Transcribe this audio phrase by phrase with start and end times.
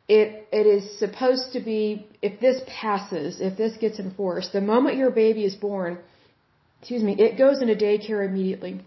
[0.07, 4.97] it it is supposed to be if this passes, if this gets enforced, the moment
[4.97, 5.97] your baby is born,
[6.79, 8.81] excuse me, it goes into daycare immediately.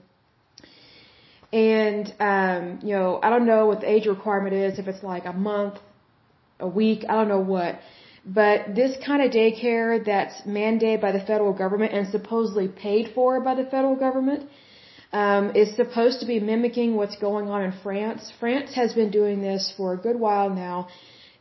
[1.53, 5.25] And um, you know, I don't know what the age requirement is, if it's like
[5.27, 5.79] a month,
[6.61, 7.81] a week, I don't know what.
[8.25, 13.41] But this kind of daycare that's mandated by the federal government and supposedly paid for
[13.41, 14.49] by the federal government
[15.13, 18.33] um, is supposed to be mimicking what's going on in France.
[18.39, 20.89] France has been doing this for a good while now,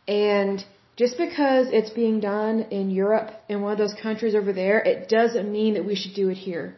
[0.07, 0.65] and
[0.97, 5.07] just because it's being done in Europe in one of those countries over there, it
[5.07, 6.75] doesn't mean that we should do it here.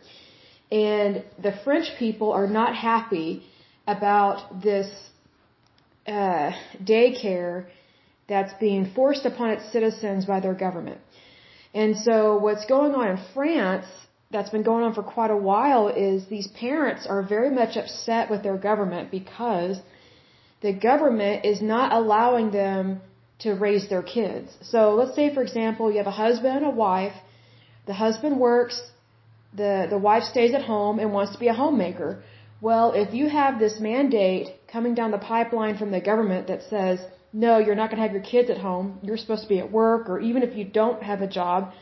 [0.72, 3.44] And the French people are not happy
[3.88, 4.90] about this
[6.08, 6.52] uh,
[6.84, 7.66] daycare
[8.28, 11.00] that's being forced upon its citizens by their government.
[11.74, 13.86] And so what's going on in France
[14.32, 18.30] that's been going on for quite a while is these parents are very much upset
[18.32, 19.80] with their government because
[20.62, 23.02] the government is not allowing them
[23.40, 24.56] to raise their kids.
[24.62, 27.14] So let's say for example you have a husband and a wife.
[27.86, 28.82] The husband works,
[29.62, 32.24] the the wife stays at home and wants to be a homemaker.
[32.62, 37.00] Well, if you have this mandate coming down the pipeline from the government that says
[37.34, 39.00] no, you're not going to have your kids at home.
[39.02, 41.74] You're supposed to be at work, or even if you don't have a job,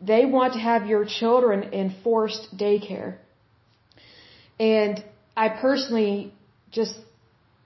[0.00, 3.16] they want to have your children in forced daycare.
[4.60, 5.04] And
[5.36, 6.32] I personally
[6.70, 6.94] just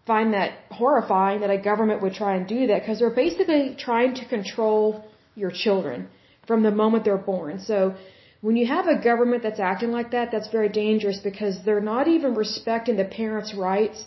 [0.06, 4.14] find that horrifying that a government would try and do that because they're basically trying
[4.14, 5.04] to control
[5.34, 6.08] your children
[6.46, 7.60] from the moment they're born.
[7.60, 7.94] So
[8.40, 12.08] when you have a government that's acting like that, that's very dangerous because they're not
[12.08, 14.04] even respecting the parents' rights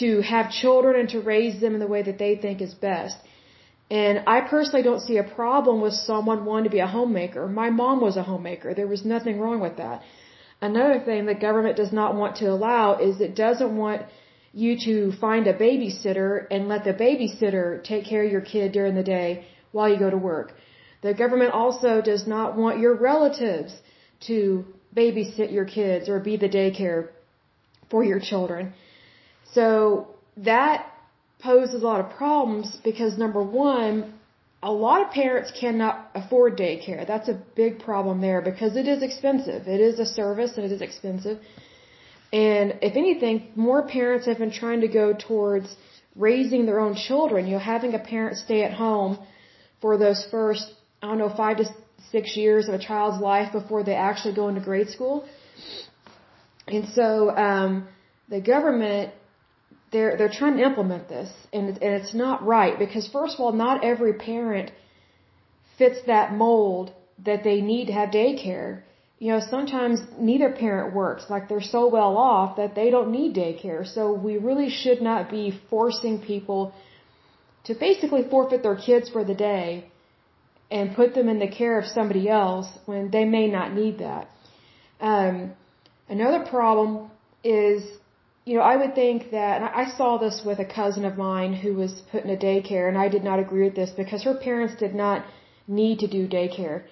[0.00, 3.16] to have children and to raise them in the way that they think is best.
[3.90, 7.46] And I personally don't see a problem with someone wanting to be a homemaker.
[7.46, 8.72] My mom was a homemaker.
[8.72, 10.02] There was nothing wrong with that.
[10.62, 14.02] Another thing the government does not want to allow is it doesn't want
[14.52, 18.94] you to find a babysitter and let the babysitter take care of your kid during
[18.94, 20.54] the day while you go to work.
[21.02, 23.74] The government also does not want your relatives
[24.28, 24.64] to
[24.94, 27.08] babysit your kids or be the daycare
[27.90, 28.72] for your children.
[29.54, 30.08] So
[30.38, 30.86] that
[31.40, 34.14] poses a lot of problems because number one,
[34.62, 37.06] a lot of parents cannot afford daycare.
[37.06, 39.66] That's a big problem there because it is expensive.
[39.66, 41.38] It is a service and it is expensive.
[42.32, 45.74] And if anything, more parents have been trying to go towards
[46.14, 47.46] raising their own children.
[47.46, 49.18] You know, having a parent stay at home
[49.80, 51.64] for those first, I don't know, five to
[52.10, 55.26] six years of a child's life before they actually go into grade school.
[56.68, 57.88] And so, um,
[58.28, 59.12] the government
[59.92, 63.40] they're they're trying to implement this, and it's, and it's not right because first of
[63.40, 64.70] all, not every parent
[65.78, 66.92] fits that mold
[67.24, 68.82] that they need to have daycare.
[69.18, 71.24] You know, sometimes neither parent works.
[71.30, 73.86] Like they're so well off that they don't need daycare.
[73.86, 76.74] So we really should not be forcing people
[77.64, 79.86] to basically forfeit their kids for the day
[80.70, 84.28] and put them in the care of somebody else when they may not need that.
[85.00, 85.52] Um,
[86.08, 87.10] another problem
[87.44, 87.84] is
[88.44, 91.74] you know, I would think that, I saw this with a cousin of mine who
[91.74, 94.74] was put in a daycare, and I did not agree with this because her parents
[94.78, 95.24] did not
[95.68, 96.82] need to do daycare.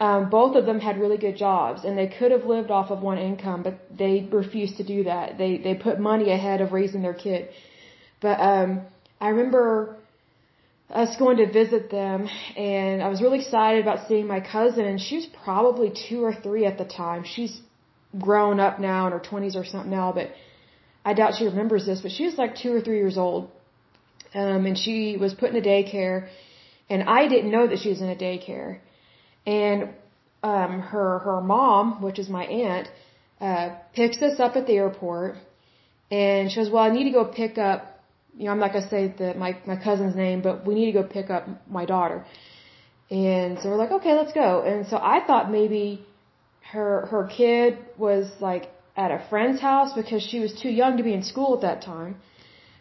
[0.00, 3.00] Um, both of them had really good jobs, and they could have lived off of
[3.02, 5.38] one income, but they refused to do that.
[5.38, 7.48] They they put money ahead of raising their kid.
[8.20, 8.82] But um,
[9.20, 9.96] I remember
[10.90, 15.00] us going to visit them, and I was really excited about seeing my cousin, and
[15.00, 17.24] she was probably two or three at the time.
[17.24, 17.60] She's
[18.18, 20.30] grown up now in her twenties or something now, but
[21.10, 22.00] I doubt she remembers this.
[22.04, 23.42] But she was like two or three years old,
[24.42, 26.18] um, and she was put in a daycare,
[26.92, 28.72] and I didn't know that she was in a daycare
[29.48, 29.88] and
[30.42, 32.88] um, her her mom, which is my aunt,
[33.40, 35.36] uh, picks us up at the airport,
[36.10, 37.80] and she goes, "Well, I need to go pick up."
[38.36, 40.96] You know, I'm not gonna say the my my cousin's name, but we need to
[41.00, 41.44] go pick up
[41.78, 42.24] my daughter.
[43.10, 44.62] And so we're like, okay, let's go.
[44.70, 46.06] And so I thought maybe
[46.72, 48.64] her her kid was like
[49.04, 51.80] at a friend's house because she was too young to be in school at that
[51.82, 52.16] time.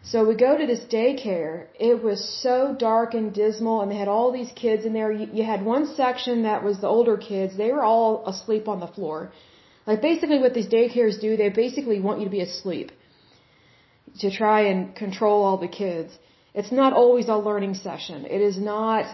[0.10, 1.54] So we go to this daycare.
[1.90, 5.12] It was so dark and dismal, and they had all these kids in there.
[5.12, 7.58] You, you had one section that was the older kids.
[7.58, 9.31] They were all asleep on the floor.
[9.86, 12.92] Like basically, what these daycares do, they basically want you to be asleep
[14.19, 16.18] to try and control all the kids.
[16.54, 18.25] It's not always a learning session.
[18.25, 19.06] It is not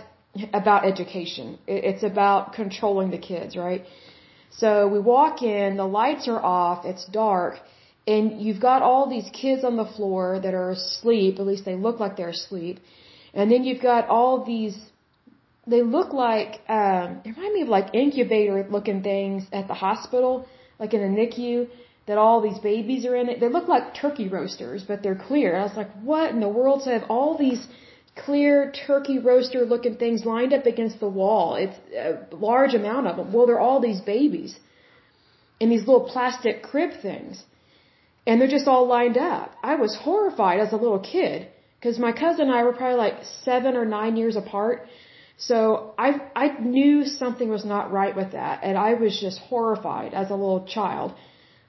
[0.54, 1.58] about education.
[1.68, 3.84] It's about controlling the kids, right?
[4.58, 7.60] So we walk in, the lights are off, it's dark,
[8.06, 11.76] and you've got all these kids on the floor that are asleep, at least they
[11.76, 12.80] look like they're asleep.
[13.34, 14.78] And then you've got all these,
[15.66, 20.48] they look like, um, they remind me of like incubator looking things at the hospital,
[20.80, 21.68] like in a NICU,
[22.06, 23.40] that all these babies are in it.
[23.40, 25.54] They look like turkey roasters, but they're clear.
[25.54, 26.84] And I was like, what in the world?
[26.84, 27.66] So I have all these
[28.16, 31.56] clear turkey roaster looking things lined up against the wall.
[31.56, 33.34] It's a large amount of them.
[33.34, 34.56] Well, they're all these babies
[35.60, 37.44] in these little plastic crib things
[38.26, 39.56] and they're just all lined up.
[39.62, 41.48] I was horrified as a little kid
[41.80, 44.88] because my cousin and I were probably like seven or nine years apart.
[45.38, 50.14] So I I knew something was not right with that, and I was just horrified
[50.14, 51.14] as a little child.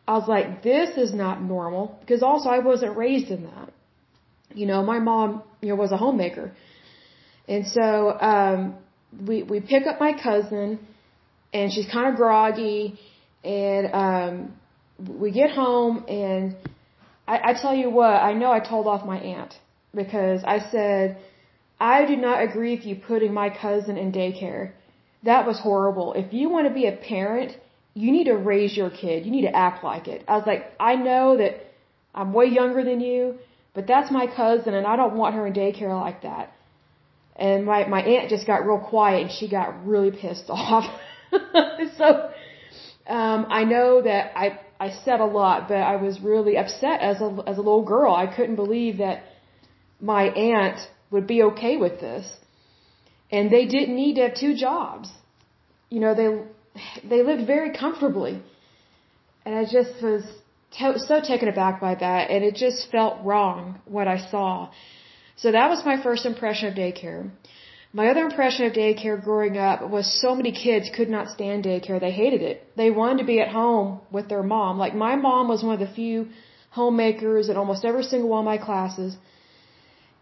[0.07, 3.73] I was like, this is not normal because also I wasn't raised in that.
[4.55, 6.53] You know, my mom, you know, was a homemaker,
[7.49, 8.75] and so um,
[9.29, 10.79] we we pick up my cousin,
[11.53, 12.99] and she's kind of groggy,
[13.45, 14.53] and um,
[14.99, 16.57] we get home and
[17.27, 19.55] I, I tell you what, I know I told off my aunt
[19.95, 21.19] because I said,
[21.81, 24.73] I do not agree with you putting my cousin in daycare.
[25.25, 26.13] That was horrible.
[26.15, 27.57] If you want to be a parent,
[27.95, 29.25] you need to raise your kid.
[29.25, 30.23] You need to act like it.
[30.29, 31.55] I was like, I know that
[32.15, 33.37] I'm way younger than you,
[33.75, 36.53] but that's my cousin and I don't want her in daycare like that.
[37.37, 40.85] And my, my aunt just got real quiet and she got really pissed off.
[41.99, 42.31] so,
[43.09, 47.21] um, I know that I, I said a lot, but I was really upset as
[47.21, 48.15] a, as a little girl.
[48.15, 49.25] I couldn't believe that
[50.01, 50.79] my aunt
[51.11, 52.31] would be okay with this.
[53.31, 55.11] And they didn't need to have two jobs.
[55.91, 56.29] You know, they,
[57.09, 58.43] they lived very comfortably.
[59.45, 60.23] And I just was
[60.79, 62.31] so taken aback by that.
[62.31, 64.71] And it just felt wrong what I saw.
[65.37, 67.31] So that was my first impression of daycare.
[67.93, 72.01] My other impression of daycare growing up was so many kids could not stand daycare.
[72.01, 72.57] They hated it.
[72.77, 74.79] They wanted to be at home with their mom.
[74.79, 76.29] Like my mom was one of the few
[76.71, 79.17] homemakers in almost every single one of my classes.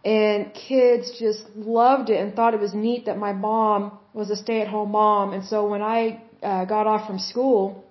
[0.05, 4.35] And kids just loved it and thought it was neat that my mom was a
[4.35, 5.33] stay-at-home mom.
[5.33, 7.83] And so when I uh, got off from school,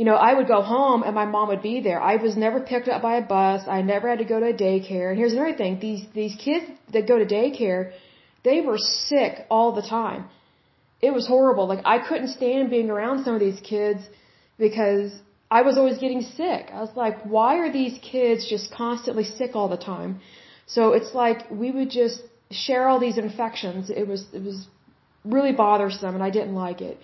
[0.00, 2.00] you know, I would go home and my mom would be there.
[2.12, 3.64] I was never picked up by a bus.
[3.78, 5.08] I never had to go to a daycare.
[5.10, 6.64] And here's another thing: these these kids
[6.94, 7.82] that go to daycare
[8.48, 10.22] they were sick all the time.
[11.08, 11.66] It was horrible.
[11.72, 14.00] Like I couldn't stand being around some of these kids
[14.64, 15.12] because
[15.58, 16.64] I was always getting sick.
[16.78, 20.20] I was like, why are these kids just constantly sick all the time?
[20.74, 22.22] So it's like we would just
[22.64, 23.90] share all these infections.
[24.02, 24.58] It was it was
[25.36, 26.96] really bothersome and I didn't like it.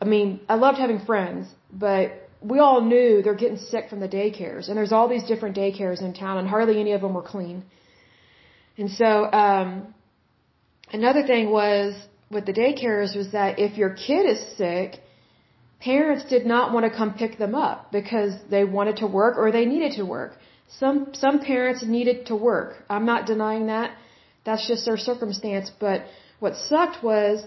[0.00, 4.08] I mean, I loved having friends, but we all knew they're getting sick from the
[4.08, 7.28] daycares and there's all these different daycares in town and hardly any of them were
[7.34, 7.64] clean.
[8.78, 9.94] And so um
[10.92, 11.94] Another thing was
[12.30, 14.98] with the daycares was that if your kid is sick,
[15.80, 19.52] parents did not want to come pick them up because they wanted to work or
[19.52, 20.32] they needed to work.
[20.78, 22.84] Some some parents needed to work.
[22.88, 23.92] I'm not denying that.
[24.44, 26.04] That's just their circumstance, but
[26.40, 27.44] what sucked was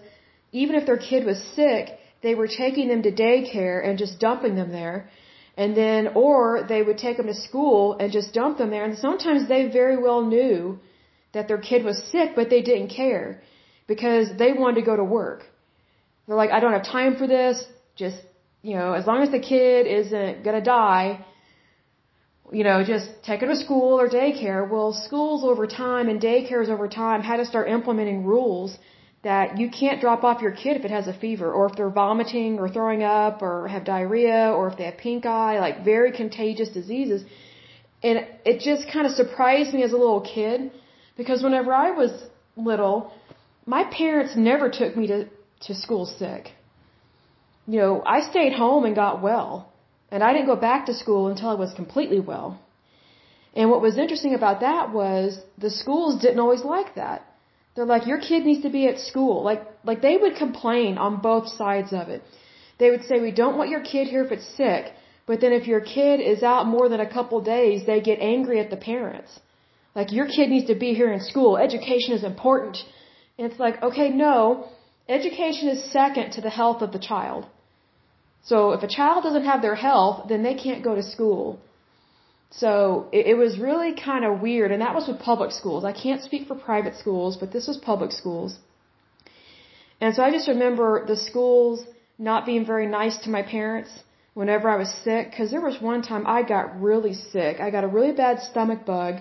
[0.51, 1.89] even if their kid was sick,
[2.23, 5.09] they were taking them to daycare and just dumping them there.
[5.55, 8.85] And then, or they would take them to school and just dump them there.
[8.85, 10.79] And sometimes they very well knew
[11.33, 13.41] that their kid was sick, but they didn't care
[13.87, 15.41] because they wanted to go to work.
[16.25, 17.63] They're like, I don't have time for this.
[17.95, 18.17] Just,
[18.61, 21.23] you know, as long as the kid isn't going to die,
[22.51, 24.69] you know, just take her to school or daycare.
[24.69, 28.77] Well, schools over time and daycares over time had to start implementing rules
[29.23, 31.89] that you can't drop off your kid if it has a fever or if they're
[31.89, 36.11] vomiting or throwing up or have diarrhea or if they have pink eye, like very
[36.11, 37.23] contagious diseases.
[38.03, 40.71] And it just kind of surprised me as a little kid
[41.15, 42.11] because whenever I was
[42.57, 43.13] little,
[43.65, 45.29] my parents never took me to,
[45.67, 46.51] to school sick.
[47.65, 49.71] You know, I stayed home and got well.
[50.11, 52.59] And I didn't go back to school until I was completely well.
[53.55, 57.25] And what was interesting about that was the schools didn't always like that.
[57.75, 59.43] They're like, your kid needs to be at school.
[59.43, 62.21] Like, like they would complain on both sides of it.
[62.79, 64.93] They would say, we don't want your kid here if it's sick.
[65.25, 68.59] But then if your kid is out more than a couple days, they get angry
[68.59, 69.39] at the parents.
[69.95, 71.57] Like, your kid needs to be here in school.
[71.57, 72.77] Education is important.
[73.37, 74.67] And it's like, okay, no.
[75.07, 77.45] Education is second to the health of the child.
[78.43, 81.59] So if a child doesn't have their health, then they can't go to school.
[82.57, 85.83] So it, it was really kind of weird, and that was with public schools.
[85.83, 88.57] I can't speak for private schools, but this was public schools.
[89.99, 91.85] And so I just remember the schools
[92.17, 93.89] not being very nice to my parents
[94.33, 97.59] whenever I was sick, because there was one time I got really sick.
[97.59, 99.15] I got a really bad stomach bug,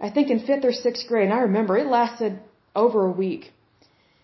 [0.00, 2.40] I think in fifth or sixth grade, and I remember it lasted
[2.74, 3.52] over a week.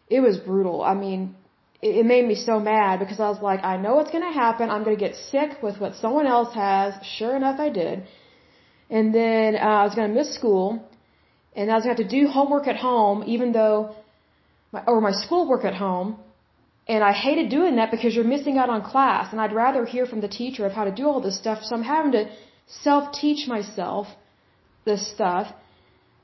[0.08, 0.82] It was brutal.
[0.82, 1.36] I mean,
[1.82, 4.70] it, made me so mad because I was like, I know what's going to happen.
[4.70, 6.94] I'm going to get sick with what someone else has.
[7.18, 8.04] Sure enough, I did.
[8.90, 10.64] And then uh, I was going to miss school,
[11.54, 13.94] and I was going to have to do homework at home, even though,
[14.72, 16.18] my, or my schoolwork at home.
[16.88, 20.06] And I hated doing that because you're missing out on class, and I'd rather hear
[20.06, 21.62] from the teacher of how to do all this stuff.
[21.62, 22.30] So I'm having to
[22.66, 24.08] self-teach myself
[24.84, 25.46] this stuff.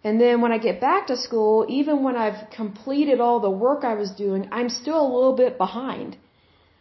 [0.06, 3.80] And then when I get back to school, even when I've completed all the work
[3.82, 6.16] I was doing, I'm still a little bit behind.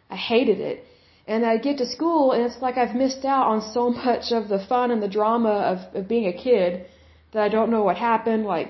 [0.08, 0.84] I hated it.
[1.26, 4.46] And I get to school and it's like I've missed out on so much of
[4.48, 6.86] the fun and the drama of, of being a kid
[7.32, 8.68] that I don't know what happened, like,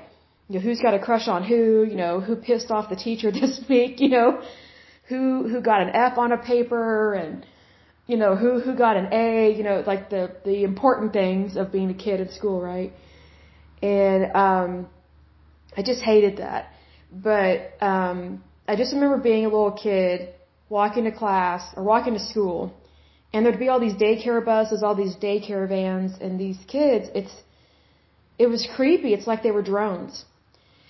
[0.48, 3.30] you know, who's got a crush on who, you know, who pissed off the teacher
[3.40, 4.40] this week, you know,
[5.10, 7.44] who, who got an F on a paper and,
[8.06, 11.70] you know, who, who got an A, you know, like the, the important things of
[11.70, 12.94] being a kid at school, right?
[13.82, 14.88] And um,
[15.76, 16.72] I just hated that.
[17.12, 20.34] But um, I just remember being a little kid,
[20.68, 22.74] walking to class or walking to school,
[23.32, 27.08] and there'd be all these daycare buses, all these daycare vans, and these kids.
[27.14, 27.34] It's
[28.38, 29.14] it was creepy.
[29.14, 30.24] It's like they were drones.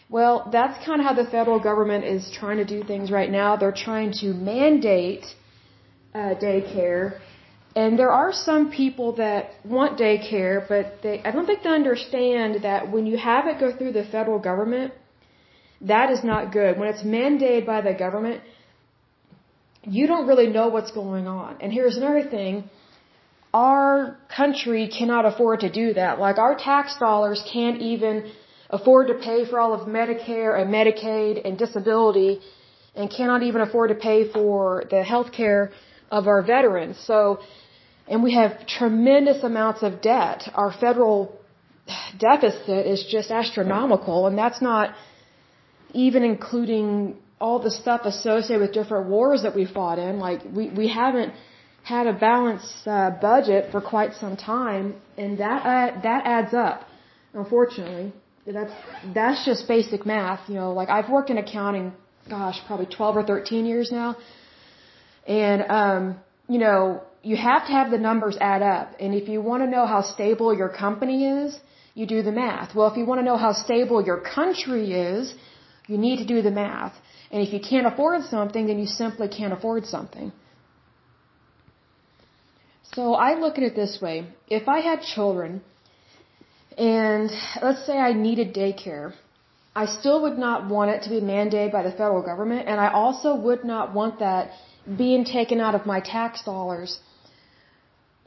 [0.09, 3.57] Well, that's kind of how the federal government is trying to do things right now.
[3.57, 5.25] They're trying to mandate
[6.15, 7.19] uh, daycare
[7.77, 12.63] and there are some people that want daycare, but they, I don't think they understand
[12.63, 14.95] that when you have it go through the federal government,
[15.83, 16.79] that is not good.
[16.79, 18.41] When it's mandated by the government,
[19.83, 21.59] you don't really know what's going on.
[21.61, 22.65] And here's another thing.
[23.53, 26.19] Our country cannot afford to do that.
[26.19, 28.33] Like our tax dollars can't even
[28.71, 32.41] afford to pay for all of Medicare and Medicaid and disability
[32.95, 35.73] and cannot even afford to pay for the health care
[36.11, 36.99] of our veterans.
[37.07, 37.41] So
[38.09, 40.49] and we have tremendous amounts of debt.
[40.55, 41.37] Our federal
[42.19, 44.95] deficit is just astronomical, and that's not
[45.93, 50.19] even including all the stuff associated with different wars that we fought in.
[50.19, 51.33] Like we we haven't
[51.83, 56.87] had a balanced uh, budget for quite some time, and that uh, that adds up.
[57.35, 58.13] Unfortunately,
[58.47, 58.73] that's
[59.15, 60.49] that's just basic math.
[60.49, 61.93] You know, like I've worked in accounting,
[62.29, 64.17] gosh, probably 12 or 13 years now,
[65.27, 66.17] and um,
[66.49, 68.87] you know, you have to have the numbers add up.
[69.01, 71.59] And if you want to know how stable your company is,
[71.99, 72.75] you do the math.
[72.75, 75.35] Well, if you want to know how stable your country is,
[75.89, 76.95] you need to do the math.
[77.33, 80.29] And if you can't afford something, then you simply can't afford something.
[82.95, 84.17] So I look at it this way.
[84.61, 85.63] If I had children,
[86.79, 87.31] and
[87.67, 89.09] let's say I needed daycare,
[89.83, 92.89] I still would not want it to be mandated by the federal government, and I
[93.03, 94.53] also would not want that
[95.05, 97.01] being taken out of my tax dollars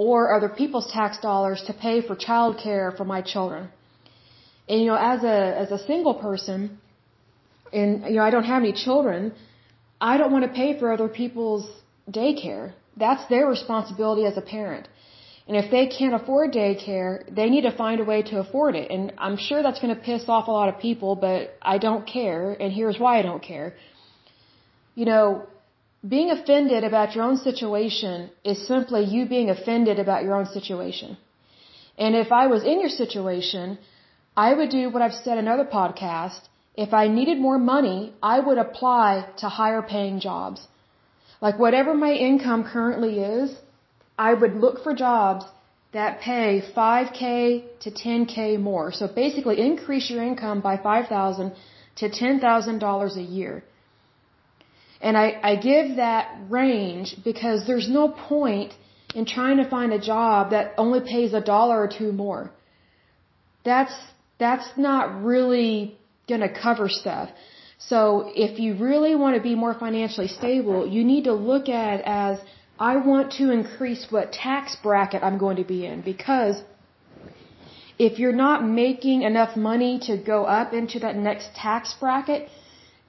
[0.05, 3.63] or other people's tax dollars to pay for child care for my children.
[4.69, 6.59] And you know, as a as a single person,
[7.79, 9.33] and you know, I don't have any children,
[10.11, 11.65] I don't want to pay for other people's
[12.19, 12.65] daycare.
[13.03, 14.87] That's their responsibility as a parent.
[15.47, 18.87] And if they can't afford daycare, they need to find a way to afford it.
[18.95, 22.05] And I'm sure that's going to piss off a lot of people, but I don't
[22.17, 22.43] care.
[22.61, 23.69] And here's why I don't care.
[24.99, 25.25] You know,
[26.07, 31.17] being offended about your own situation is simply you being offended about your own situation.
[31.97, 33.77] And if I was in your situation,
[34.37, 36.47] I would do what I've said in other podcasts.
[36.75, 40.65] If I needed more money, I would apply to higher paying jobs.
[41.41, 43.51] Like whatever my income currently is,
[44.17, 45.45] I would look for jobs
[45.91, 48.91] that pay 5k to 10k more.
[48.93, 51.51] So basically increase your income by 5,000
[51.97, 53.63] to $10,000 a year.
[55.01, 58.73] And I, I give that range because there's no point
[59.15, 62.51] in trying to find a job that only pays a dollar or two more.
[63.63, 63.93] That's,
[64.39, 67.29] that's not really gonna cover stuff.
[67.79, 71.99] So if you really want to be more financially stable, you need to look at
[71.99, 72.39] it as
[72.77, 76.61] I want to increase what tax bracket I'm going to be in because
[77.97, 82.49] if you're not making enough money to go up into that next tax bracket,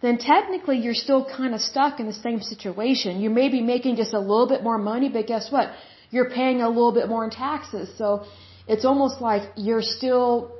[0.02, 3.20] then technically you're still kind of stuck in the same situation.
[3.20, 5.70] You may be making just a little bit more money, but guess what?
[6.10, 7.90] You're paying a little bit more in taxes.
[7.98, 8.24] So
[8.66, 10.52] it's almost like you're still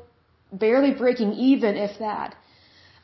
[0.52, 2.36] barely breaking even, if that.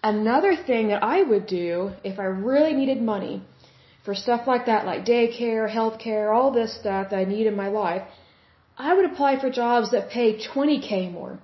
[0.03, 3.43] Another thing that I would do if I really needed money
[4.05, 7.69] for stuff like that, like daycare, healthcare, all this stuff that I need in my
[7.69, 8.03] life,
[8.79, 11.39] I would apply for jobs that pay 20k more.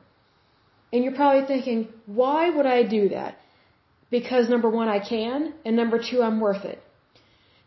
[0.93, 3.39] And you're probably thinking, why would I do that?
[4.17, 6.79] Because number one, I can, and number two, I'm worth it.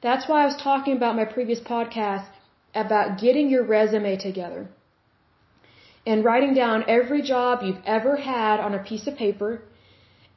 [0.05, 2.27] That's why I was talking about my previous podcast
[2.83, 4.67] about getting your resume together
[6.05, 9.51] and writing down every job you've ever had on a piece of paper.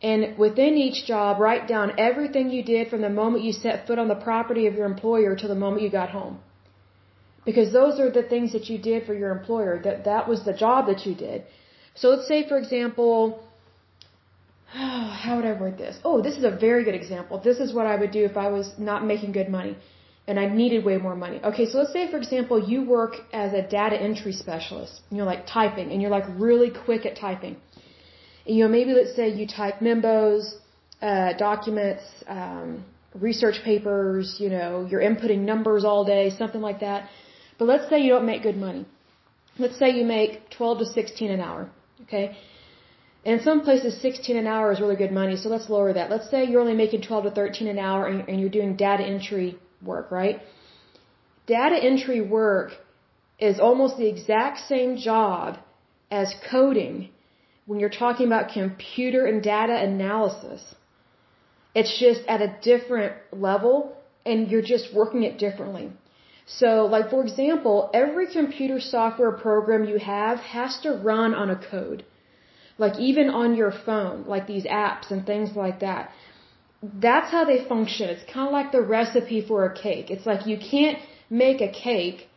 [0.01, 3.99] And within each job, write down everything you did from the moment you set foot
[3.99, 6.39] on the property of your employer to the moment you got home.
[7.45, 10.57] Because those are the things that you did for your employer, that that was the
[10.65, 11.45] job that you did.
[11.97, 13.19] So let's say, for example,
[15.23, 15.99] how would I word this?
[16.05, 17.41] Oh, this is a very good example.
[17.43, 19.77] This is what I would do if I was not making good money
[20.27, 21.41] and I needed way more money.
[21.43, 25.01] Okay, so let's say, for example, you work as a data entry specialist.
[25.09, 27.57] And you're like typing and you're like really quick at typing.
[28.47, 30.43] And, you know, maybe let's say you type membos,
[31.01, 32.85] uh, documents, um,
[33.15, 37.09] research papers, you know, you're inputting numbers all day, something like that.
[37.59, 38.85] But let's say you don't make good money.
[39.59, 41.71] Let's say you make 12 to 16 an hour.
[42.03, 42.37] Okay.
[43.29, 46.09] And in some places, 16 an hour is really good money, so let's lower that.
[46.09, 49.59] Let's say you're only making 12 to 13 an hour and you're doing data entry
[49.83, 50.41] work, right?
[51.47, 52.71] Data entry work
[53.39, 55.59] is almost the exact same job
[56.11, 57.11] as coding
[57.67, 60.75] when you're talking about computer and data analysis.
[61.75, 65.93] It's just at a different level and you're just working it differently.
[66.47, 71.57] So, like for example, every computer software program you have has to run on a
[71.71, 72.07] code
[72.79, 76.11] like even on your phone, like these apps and things like that.
[76.83, 78.09] That's how they function.
[78.09, 80.11] It's kind of like the recipe for a cake.
[80.11, 82.29] It's like you can't make a cake,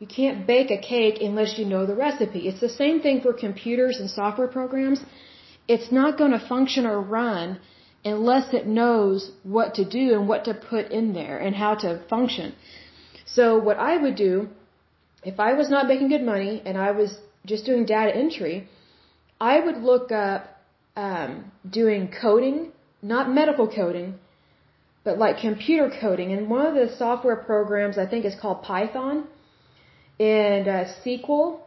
[0.00, 2.40] you can't bake a cake unless you know the recipe.
[2.48, 5.00] It's the same thing for computers and software programs.
[5.68, 7.60] It's not going to function or run
[8.04, 12.02] unless it knows what to do and what to put in there and how to
[12.08, 12.54] function.
[13.24, 14.48] So what I would do,
[15.22, 18.68] if I was not making good money and I was just doing data entry,
[19.40, 20.46] I would look up
[20.96, 24.14] um, doing coding, not medical coding,
[25.04, 26.32] but like computer coding.
[26.32, 29.26] And one of the software programs I think is called Python
[30.18, 31.60] and uh, SQL.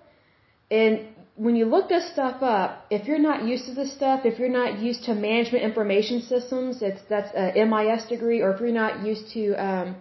[0.71, 4.39] And when you look this stuff up, if you're not used to this stuff, if
[4.39, 8.71] you're not used to management information systems, it's that's a MIS degree, or if you're
[8.71, 9.95] not used to um,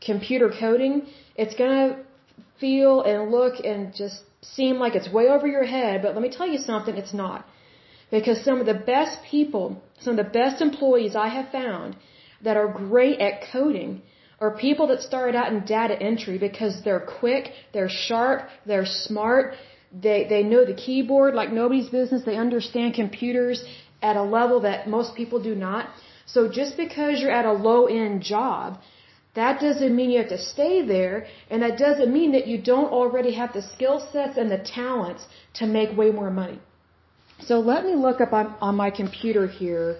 [0.00, 2.04] computer coding, it's gonna
[2.60, 6.30] feel and look and just seem like it's way over your head, but let me
[6.30, 7.46] tell you something, it's not.
[8.10, 11.96] Because some of the best people, some of the best employees I have found
[12.42, 14.02] that are great at coding
[14.40, 19.54] are people that started out in data entry because they're quick, they're sharp, they're smart,
[20.06, 23.64] they, they know the keyboard like nobody's business, they understand computers
[24.02, 25.88] at a level that most people do not.
[26.26, 28.80] So just because you're at a low end job
[29.34, 32.92] that doesn't mean you have to stay there, and that doesn't mean that you don't
[32.92, 36.60] already have the skill sets and the talents to make way more money.
[37.40, 39.98] So let me look up on, on my computer here,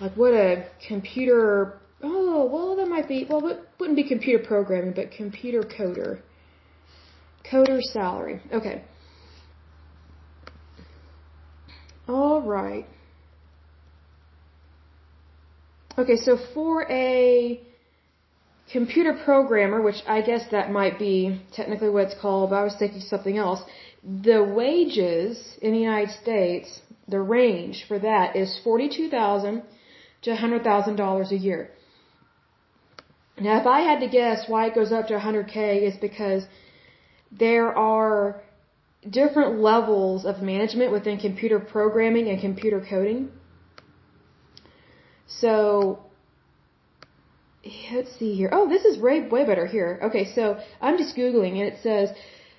[0.00, 4.92] like what a computer, oh, well, that might be, well, it wouldn't be computer programming,
[4.92, 6.20] but computer coder.
[7.50, 8.40] Coder salary.
[8.52, 8.84] Okay.
[12.08, 12.86] All right.
[15.98, 17.60] Okay, so for a
[18.70, 22.76] computer programmer, which I guess that might be technically what it's called, but I was
[22.78, 23.60] thinking something else.
[24.04, 29.62] The wages in the United States, the range for that is forty-two thousand
[30.22, 31.70] to a hundred thousand dollars a year.
[33.40, 36.44] Now, if I had to guess why it goes up to 100k, is because
[37.30, 38.40] there are
[39.08, 43.30] different levels of management within computer programming and computer coding.
[45.26, 45.98] So
[47.92, 48.48] let's see here.
[48.52, 49.98] Oh, this is way way better here.
[50.04, 52.10] Okay, so I'm just googling and it says,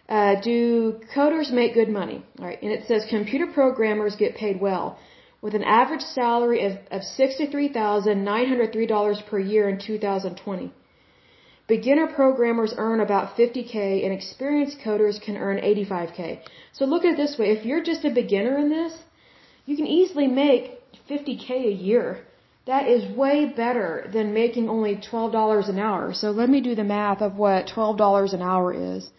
[0.10, 4.60] uh, "Do coders make good money?" All right, and it says computer programmers get paid
[4.60, 4.98] well.
[5.40, 10.72] with an average salary of, of $63,903 per year in 2020.
[11.68, 16.40] Beginner programmers earn about 50k and experienced coders can earn 85k.
[16.74, 18.94] So look at it this way, if you're just a beginner in this,
[19.66, 22.24] you can easily make 50k a year.
[22.68, 26.14] That is way better than making only $12 an hour.
[26.14, 29.10] So let me do the math of what $12 an hour is.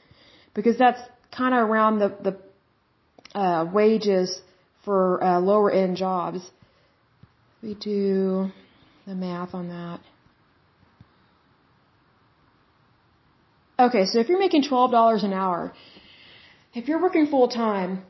[0.54, 1.00] Because that's
[1.34, 4.40] kind of around the, the uh, wages
[4.84, 6.40] for uh, lower end jobs.
[7.62, 8.50] We do
[9.06, 10.00] the math on that.
[13.80, 15.72] Okay, so if you're making $12 an hour,
[16.74, 18.04] if you're working full time,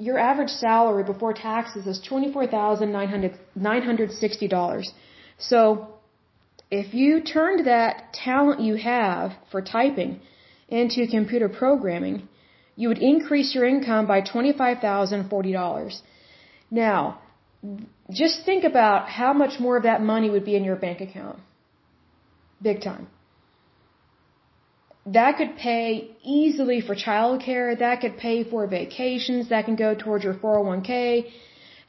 [0.00, 4.86] your average salary before taxes is $24,960.
[5.38, 5.94] So,
[6.70, 10.20] if you turned that talent you have for typing
[10.68, 12.28] into computer programming,
[12.76, 16.00] you would increase your income by $25,040.
[16.70, 17.18] Now,
[18.10, 21.40] just think about how much more of that money would be in your bank account.
[22.62, 23.08] Big time
[25.12, 30.24] that could pay easily for childcare, that could pay for vacations, that can go towards
[30.24, 31.30] your 401k,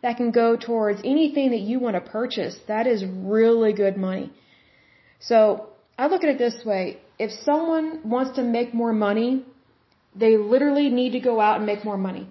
[0.02, 2.56] that can go towards anything that you want to purchase.
[2.68, 4.32] That is really good money.
[5.20, 7.00] So, I look at it this way.
[7.20, 9.46] If someone wants to make more money,
[10.16, 12.28] they literally need to go out and make more money.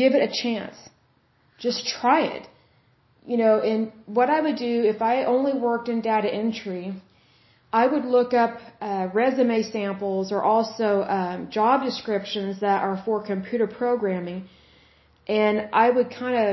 [0.00, 0.76] Give it a chance.
[1.58, 2.46] Just try it.
[3.26, 6.94] You know, and what I would do if I only worked in data entry,
[7.82, 13.16] I would look up uh, resume samples or also um, job descriptions that are for
[13.32, 14.40] computer programming,
[15.26, 16.50] and I would kind of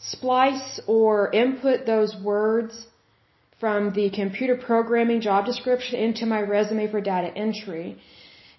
[0.00, 2.86] splice or input those words
[3.60, 7.96] from the computer programming job description into my resume for data entry.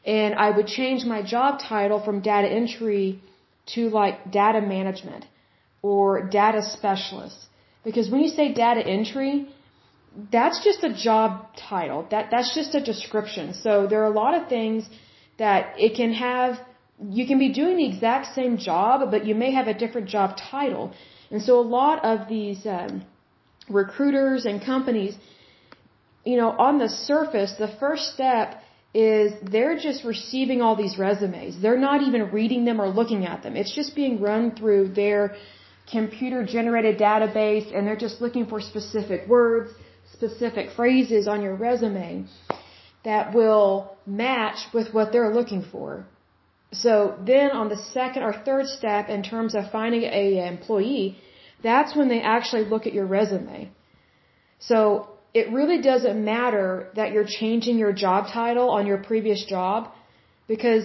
[0.05, 3.21] And I would change my job title from data entry
[3.73, 5.25] to like data management
[5.81, 7.39] or data specialist.
[7.83, 9.33] Because when you say data entry,
[10.31, 12.07] that's just a job title.
[12.11, 13.53] That that's just a description.
[13.53, 14.89] So there are a lot of things
[15.37, 16.59] that it can have.
[17.09, 20.37] You can be doing the exact same job, but you may have a different job
[20.37, 20.91] title.
[21.31, 23.05] And so a lot of these um,
[23.69, 25.15] recruiters and companies,
[26.25, 28.61] you know, on the surface, the first step
[28.93, 31.61] is they're just receiving all these resumes.
[31.61, 33.55] They're not even reading them or looking at them.
[33.55, 35.35] It's just being run through their
[35.89, 39.71] computer generated database and they're just looking for specific words
[40.19, 42.25] specific phrases on your resume
[43.09, 43.71] that will
[44.05, 46.05] match with what they're looking for.
[46.83, 46.93] So
[47.31, 51.17] then on the second or third step in terms of finding a employee,
[51.63, 53.69] that's when they actually look at your resume.
[54.59, 54.79] So
[55.33, 59.89] it really doesn't matter that you're changing your job title on your previous job
[60.47, 60.83] because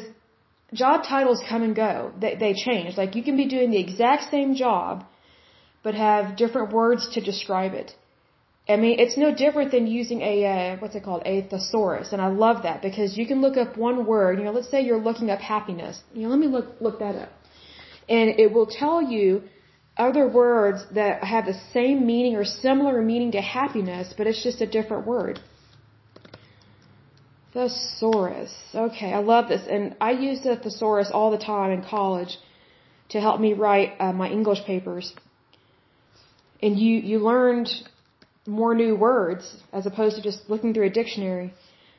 [0.73, 2.13] job titles come and go.
[2.21, 2.97] They, they change.
[2.97, 5.05] Like you can be doing the exact same job
[5.83, 7.95] but have different words to describe it.
[8.67, 12.13] I mean, it's no different than using a, uh, what's it called, a thesaurus.
[12.13, 14.81] And I love that because you can look up one word, you know, let's say
[14.83, 16.01] you're looking up happiness.
[16.15, 17.31] You know, let me look, look that up.
[18.09, 19.43] And it will tell you
[19.99, 24.63] other words that have the same meaning or similar meaning to happiness, but it's just
[24.63, 25.41] a different word.
[27.53, 28.53] Thesaurus.
[28.75, 29.63] Okay, I love this.
[29.69, 32.39] And I use the thesaurus all the time in college
[33.11, 35.15] to help me write uh, my English papers.
[36.63, 37.69] And you, you learned
[38.47, 41.55] more new words as opposed to just looking through a dictionary.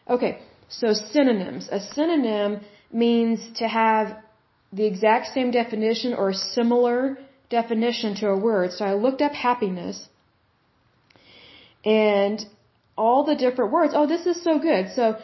[0.08, 1.70] Okay, so synonyms.
[1.72, 4.18] A synonym means to have
[4.72, 7.18] the exact same definition or a similar
[7.50, 8.72] definition to a word.
[8.72, 10.08] So I looked up happiness
[11.84, 12.44] and
[12.98, 13.94] all the different words.
[13.96, 14.92] Oh, this is so good.
[14.96, 15.18] So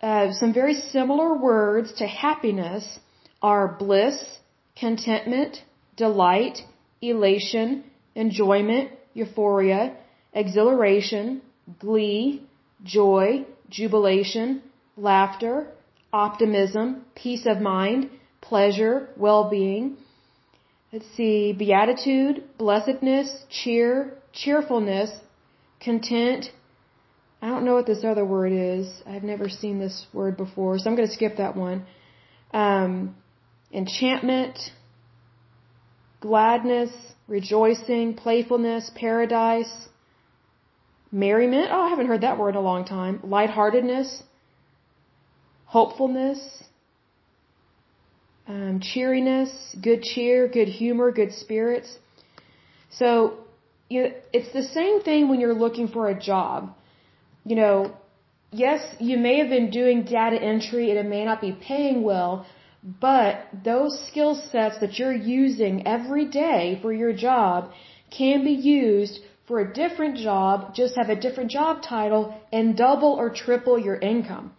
[0.00, 2.98] uh, some very similar words to happiness
[3.40, 4.16] are bliss,
[4.76, 5.62] contentment,
[5.96, 6.58] delight,
[7.00, 9.96] elation, enjoyment, euphoria,
[10.32, 11.42] exhilaration,
[11.78, 12.42] glee,
[12.84, 14.62] joy, jubilation,
[14.96, 15.68] laughter,
[16.12, 19.96] optimism, peace of mind, pleasure, well-being.
[20.92, 25.10] Let's see, beatitude, blessedness, cheer, cheerfulness,
[25.80, 26.50] content.
[27.40, 29.02] I don't know what this other word is.
[29.06, 31.86] I've never seen this word before, so I'm going to skip that one.
[32.52, 33.16] Um,
[33.72, 34.58] enchantment,
[36.20, 36.90] gladness,
[37.26, 39.88] rejoicing, playfulness, paradise,
[41.12, 41.68] merriment.
[41.70, 43.20] Oh, I haven't heard that word in a long time.
[43.22, 44.22] Lightheartedness,
[45.66, 46.40] hopefulness,
[48.48, 51.98] um, cheeriness, good cheer, good humor, good spirits.
[52.90, 53.38] So,
[53.88, 56.74] you know, it's the same thing when you're looking for a job.
[57.44, 57.92] You know,
[58.50, 62.46] yes, you may have been doing data entry and it may not be paying well,
[62.82, 67.70] but those skill sets that you're using every day for your job
[68.10, 73.12] can be used for a different job, just have a different job title, and double
[73.12, 74.52] or triple your income.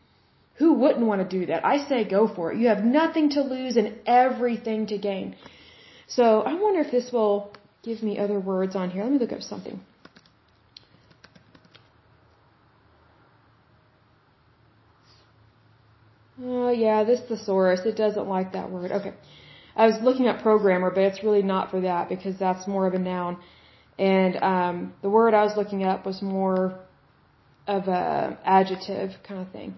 [0.56, 1.66] Who wouldn't want to do that?
[1.66, 2.60] I say go for it.
[2.60, 5.36] You have nothing to lose and everything to gain.
[6.08, 9.04] So I wonder if this will give me other words on here.
[9.04, 9.82] Let me look up something.
[16.44, 17.82] Oh, yeah, this thesaurus.
[17.86, 18.92] It doesn't like that word.
[18.92, 19.14] Okay.
[19.76, 22.94] I was looking up programmer, but it's really not for that because that's more of
[22.94, 23.38] a noun.
[23.98, 26.80] And um, the word I was looking up was more
[27.68, 29.76] of a adjective kind of thing.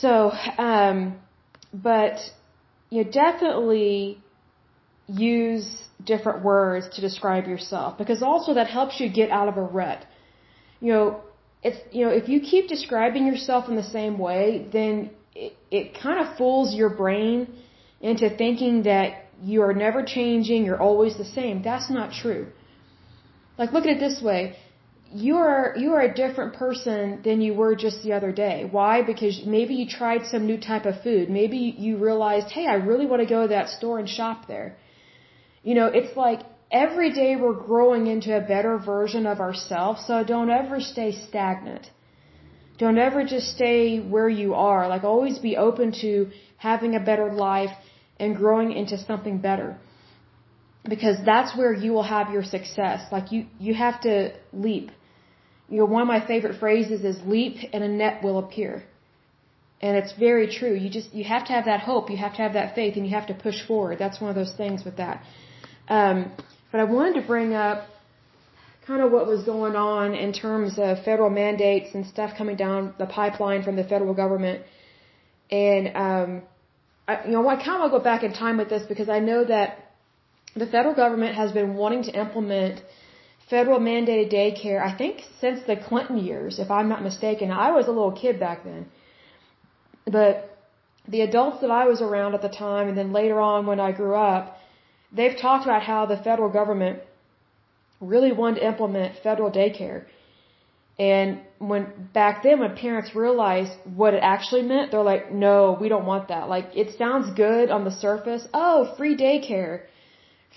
[0.00, 1.18] So, um,
[1.72, 2.18] but
[2.90, 4.18] you definitely
[5.06, 9.62] use different words to describe yourself because also that helps you get out of a
[9.62, 10.04] rut.
[10.80, 11.20] You know,
[11.62, 15.98] it's you know if you keep describing yourself in the same way, then it, it
[16.00, 17.52] kind of fools your brain
[18.00, 21.62] into thinking that you are never changing, you're always the same.
[21.62, 22.48] That's not true.
[23.60, 24.56] Like look at it this way
[25.12, 28.56] you are you are a different person than you were just the other day.
[28.78, 29.02] Why?
[29.02, 31.28] Because maybe you tried some new type of food.
[31.28, 34.68] Maybe you realized, "Hey, I really want to go to that store and shop there."
[35.64, 40.22] You know, it's like every day we're growing into a better version of ourselves, so
[40.22, 41.90] don't ever stay stagnant.
[42.78, 44.82] Don't ever just stay where you are.
[44.94, 46.12] Like always be open to
[46.68, 47.76] having a better life
[48.20, 49.70] and growing into something better
[50.88, 53.00] because that's where you will have your success.
[53.12, 54.90] Like you, you have to leap
[55.70, 58.82] you know, one of my favorite phrases is leap and a net will appear.
[59.80, 60.74] And it's very true.
[60.74, 62.10] You just, you have to have that hope.
[62.10, 63.98] You have to have that faith and you have to push forward.
[63.98, 65.22] That's one of those things with that.
[65.88, 66.32] Um,
[66.70, 67.86] but I wanted to bring up
[68.86, 72.92] kind of what was going on in terms of federal mandates and stuff coming down
[72.98, 74.64] the pipeline from the federal government.
[75.50, 76.42] And, um,
[77.06, 79.08] I, you know, I kind of want to go back in time with this because
[79.08, 79.89] I know that
[80.56, 82.82] the federal government has been wanting to implement
[83.48, 87.50] federal mandated daycare, I think since the Clinton years, if I'm not mistaken.
[87.50, 88.86] I was a little kid back then.
[90.06, 90.56] But
[91.08, 93.92] the adults that I was around at the time and then later on when I
[93.92, 94.58] grew up,
[95.12, 97.00] they've talked about how the federal government
[98.00, 100.04] really wanted to implement federal daycare.
[100.98, 105.88] And when back then when parents realized what it actually meant, they're like, no, we
[105.88, 106.48] don't want that.
[106.48, 108.46] Like, it sounds good on the surface.
[108.52, 109.82] Oh, free daycare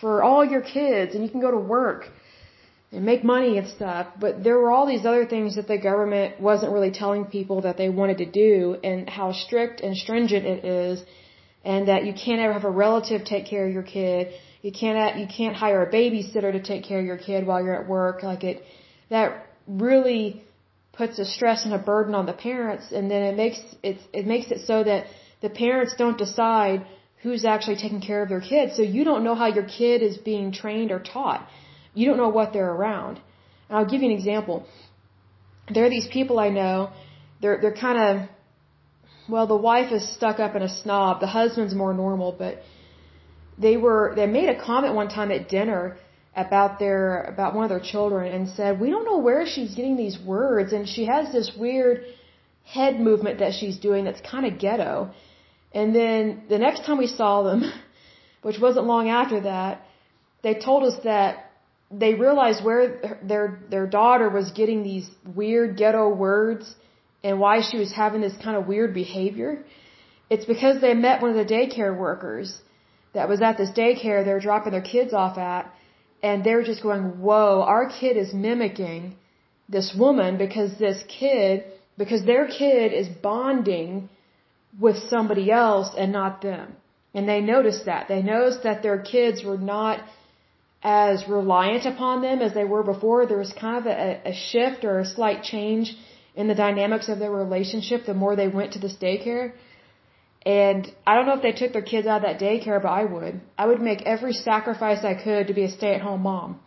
[0.01, 2.09] for all your kids and you can go to work
[2.91, 4.07] and make money and stuff.
[4.19, 7.77] But there were all these other things that the government wasn't really telling people that
[7.77, 11.03] they wanted to do and how strict and stringent it is
[11.65, 14.33] and that you can't ever have a relative take care of your kid.
[14.61, 17.79] You can't, you can't hire a babysitter to take care of your kid while you're
[17.81, 18.21] at work.
[18.23, 18.63] Like it,
[19.09, 20.43] that really
[20.93, 24.27] puts a stress and a burden on the parents and then it makes it, it
[24.27, 25.07] makes it so that
[25.41, 26.85] the parents don't decide
[27.23, 28.75] who's actually taking care of their kids.
[28.77, 31.47] So you don't know how your kid is being trained or taught
[31.93, 33.21] you don't know what they're around.
[33.69, 34.65] And I'll give you an example.
[35.73, 36.91] There are these people I know.
[37.41, 38.29] They're they're kind of
[39.29, 41.21] well, the wife is stuck up and a snob.
[41.21, 42.61] The husband's more normal, but
[43.57, 45.97] they were they made a comment one time at dinner
[46.35, 49.95] about their about one of their children and said, "We don't know where she's getting
[49.95, 52.05] these words and she has this weird
[52.65, 55.11] head movement that she's doing that's kind of ghetto."
[55.73, 57.63] And then the next time we saw them,
[58.41, 59.85] which wasn't long after that,
[60.43, 61.51] they told us that
[61.89, 66.75] they realized where their their daughter was getting these weird ghetto words
[67.23, 69.63] and why she was having this kind of weird behavior.
[70.29, 72.57] It's because they met one of the daycare workers
[73.13, 75.71] that was at this daycare they were dropping their kids off at
[76.23, 79.15] and they were just going, "Whoa, our kid is mimicking
[79.69, 81.63] this woman because this kid
[81.97, 84.09] because their kid is bonding
[84.79, 86.75] with somebody else and not them."
[87.13, 88.07] And they noticed that.
[88.07, 89.99] They noticed that their kids were not
[90.83, 93.25] as reliant upon them as they were before.
[93.25, 95.95] There was kind of a, a shift or a slight change
[96.35, 99.53] in the dynamics of their relationship the more they went to this daycare.
[100.45, 103.05] And I don't know if they took their kids out of that daycare, but I
[103.05, 103.39] would.
[103.57, 106.59] I would make every sacrifice I could to be a stay at home mom.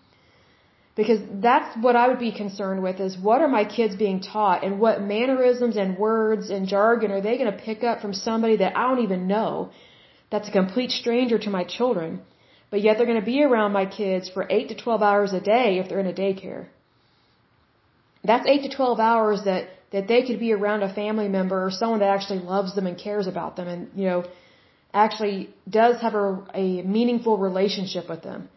[0.96, 4.64] Because that's what I would be concerned with is what are my kids being taught
[4.64, 8.56] and what mannerisms and words and jargon are they going to pick up from somebody
[8.62, 9.70] that I don't even know
[10.30, 12.22] that's a complete stranger to my children
[12.70, 15.40] but yet they're going to be around my kids for 8 to 12 hours a
[15.40, 16.66] day if they're in a daycare.
[18.24, 21.70] That's 8 to 12 hours that, that they could be around a family member or
[21.70, 24.24] someone that actually loves them and cares about them and, you know,
[24.92, 28.48] actually does have a, a meaningful relationship with them.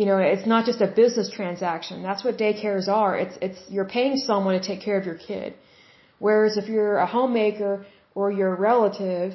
[0.00, 1.96] You know, it's not just a business transaction.
[2.08, 3.12] That's what daycares are.
[3.24, 5.48] It's, it's, you're paying someone to take care of your kid.
[6.26, 7.72] Whereas if you're a homemaker
[8.14, 9.28] or you're a relative,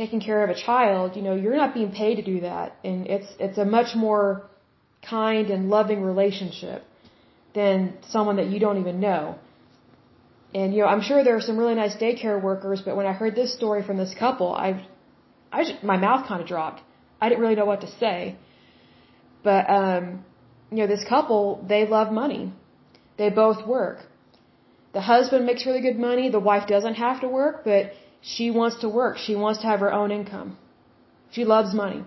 [0.00, 2.68] taking care of a child, you know, you're not being paid to do that.
[2.88, 4.24] And it's, it's a much more
[5.08, 6.80] kind and loving relationship
[7.54, 7.76] than
[8.14, 9.24] someone that you don't even know.
[10.52, 13.12] And, you know, I'm sure there are some really nice daycare workers, but when I
[13.12, 14.68] heard this story from this couple, I,
[15.52, 16.80] I just, my mouth kind of dropped.
[17.20, 18.36] I didn't really know what to say.
[19.42, 20.24] But, um,
[20.70, 22.52] you know, this couple, they love money.
[23.16, 23.98] They both work.
[24.92, 26.28] The husband makes really good money.
[26.30, 29.18] The wife doesn't have to work, but she wants to work.
[29.18, 30.56] She wants to have her own income.
[31.30, 32.02] She loves money.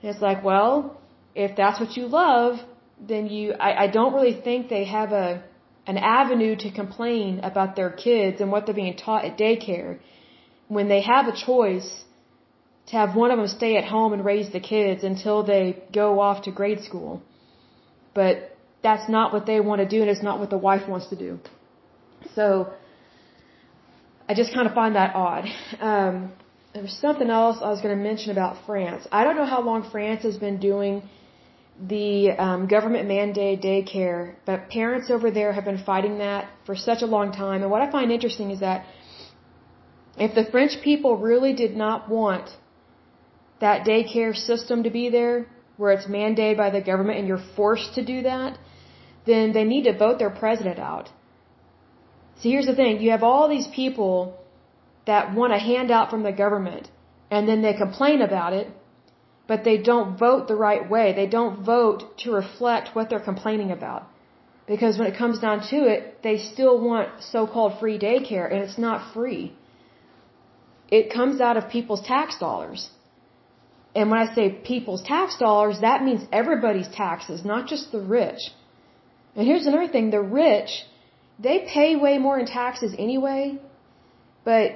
[0.00, 1.00] And it's like, well,
[1.34, 2.60] if that's what you love,
[3.00, 5.42] then you, I, I don't really think they have a,
[5.86, 9.98] an avenue to complain about their kids and what they're being taught at daycare
[10.68, 12.04] when they have a choice
[12.88, 16.20] to have one of them stay at home and raise the kids until they go
[16.20, 17.22] off to grade school.
[18.14, 21.08] But that's not what they want to do and it's not what the wife wants
[21.08, 21.38] to do.
[22.34, 22.72] So,
[24.28, 25.44] I just kind of find that odd.
[25.80, 26.32] Um,
[26.74, 29.06] there was something else I was going to mention about France.
[29.10, 31.02] I don't know how long France has been doing
[31.80, 37.02] the um, government mandated daycare, but parents over there have been fighting that for such
[37.02, 37.62] a long time.
[37.62, 38.84] And what I find interesting is that
[40.18, 42.50] if the French people really did not want
[43.60, 47.94] that daycare system to be there, where it's mandated by the government and you're forced
[47.94, 48.58] to do that,
[49.26, 51.10] then they need to vote their president out.
[52.40, 53.00] See, here's the thing.
[53.00, 54.38] You have all these people
[55.06, 56.88] that want a handout from the government,
[57.30, 58.68] and then they complain about it,
[59.46, 61.06] but they don't vote the right way.
[61.14, 64.02] They don't vote to reflect what they're complaining about.
[64.66, 68.78] Because when it comes down to it, they still want so-called free daycare, and it's
[68.78, 69.56] not free.
[70.90, 72.90] It comes out of people's tax dollars.
[73.98, 78.42] And when I say people's tax dollars, that means everybody's taxes, not just the rich.
[79.34, 80.70] And here's another thing, the rich,
[81.46, 83.42] they pay way more in taxes anyway,
[84.44, 84.68] but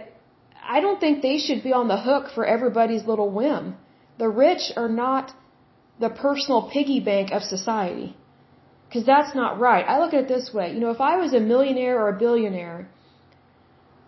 [0.75, 3.77] I don't think they should be on the hook for everybody's little whim.
[4.19, 5.31] The rich are not
[6.01, 8.17] the personal piggy bank of society.
[8.89, 9.85] Because that's not right.
[9.93, 10.67] I look at it this way.
[10.75, 12.89] You know, if I was a millionaire or a billionaire,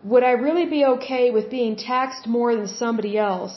[0.02, 3.54] would I really be okay with being taxed more than somebody else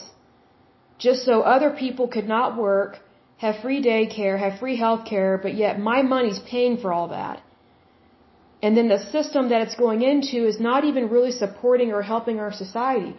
[0.98, 2.98] just so other people could not work,
[3.38, 7.42] have free daycare, have free health care, but yet my money's paying for all that?
[8.62, 12.40] And then the system that it's going into is not even really supporting or helping
[12.40, 13.14] our society.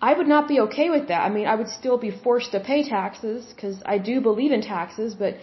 [0.00, 1.20] I would not be okay with that.
[1.28, 4.62] I mean, I would still be forced to pay taxes because I do believe in
[4.62, 5.36] taxes, but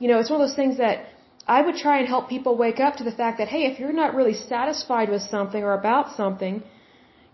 [0.00, 1.06] you know, it's one of those things that
[1.46, 3.98] I would try and help people wake up to the fact that hey, if you're
[4.02, 6.62] not really satisfied with something or about something,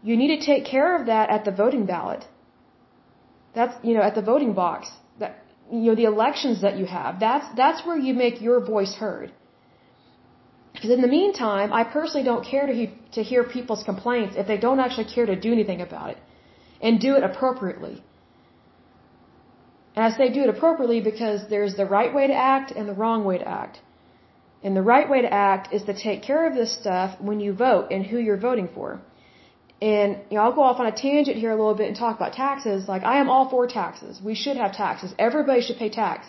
[0.03, 2.25] you need to take care of that at the voting ballot.
[3.55, 4.91] That's, you know, at the voting box.
[5.19, 7.21] That you know, the elections that you have.
[7.21, 9.33] That's that's where you make your voice heard.
[10.75, 14.47] Because in the meantime, I personally don't care to, he, to hear people's complaints if
[14.47, 16.19] they don't actually care to do anything about it.
[16.81, 18.03] And do it appropriately.
[19.95, 22.95] And I say do it appropriately because there's the right way to act and the
[22.95, 23.81] wrong way to act.
[24.63, 27.53] And the right way to act is to take care of this stuff when you
[27.53, 29.01] vote and who you're voting for.
[29.81, 32.17] And you know, I'll go off on a tangent here a little bit and talk
[32.17, 32.87] about taxes.
[32.87, 34.21] Like I am all for taxes.
[34.23, 35.15] We should have taxes.
[35.19, 36.27] Everybody should pay tax.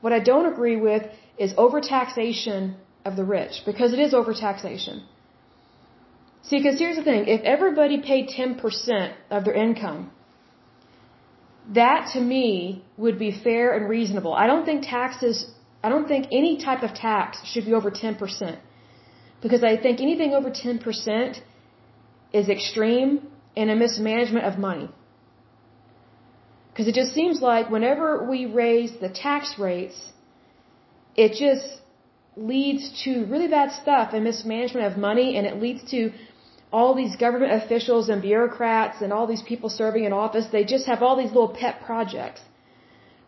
[0.00, 1.02] What I don't agree with
[1.38, 5.02] is overtaxation of the rich because it is overtaxation.
[6.42, 10.10] See, because here's the thing: if everybody paid 10% of their income,
[11.74, 14.32] that to me would be fair and reasonable.
[14.32, 15.46] I don't think taxes.
[15.82, 18.58] I don't think any type of tax should be over 10%.
[19.42, 21.40] Because I think anything over 10%
[22.32, 24.88] is extreme and a mismanagement of money.
[26.70, 29.98] Because it just seems like whenever we raise the tax rates,
[31.16, 31.66] it just
[32.36, 36.12] leads to really bad stuff and mismanagement of money, and it leads to
[36.72, 40.86] all these government officials and bureaucrats and all these people serving in office, they just
[40.86, 42.40] have all these little pet projects.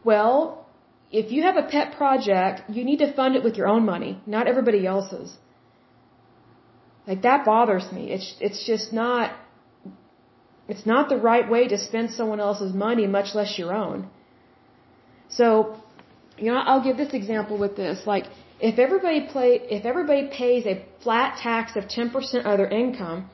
[0.05, 0.67] Well,
[1.11, 4.21] if you have a pet project, you need to fund it with your own money,
[4.27, 5.37] not everybody else's.
[7.07, 8.13] Like that bothers me.
[8.13, 9.33] It's it's just not
[10.69, 14.09] it's not the right way to spend someone else's money, much less your own.
[15.29, 15.77] So,
[16.39, 18.07] you know, I'll give this example with this.
[18.07, 18.27] Like
[18.61, 23.29] if everybody play, if everybody pays a flat tax of 10% of their income,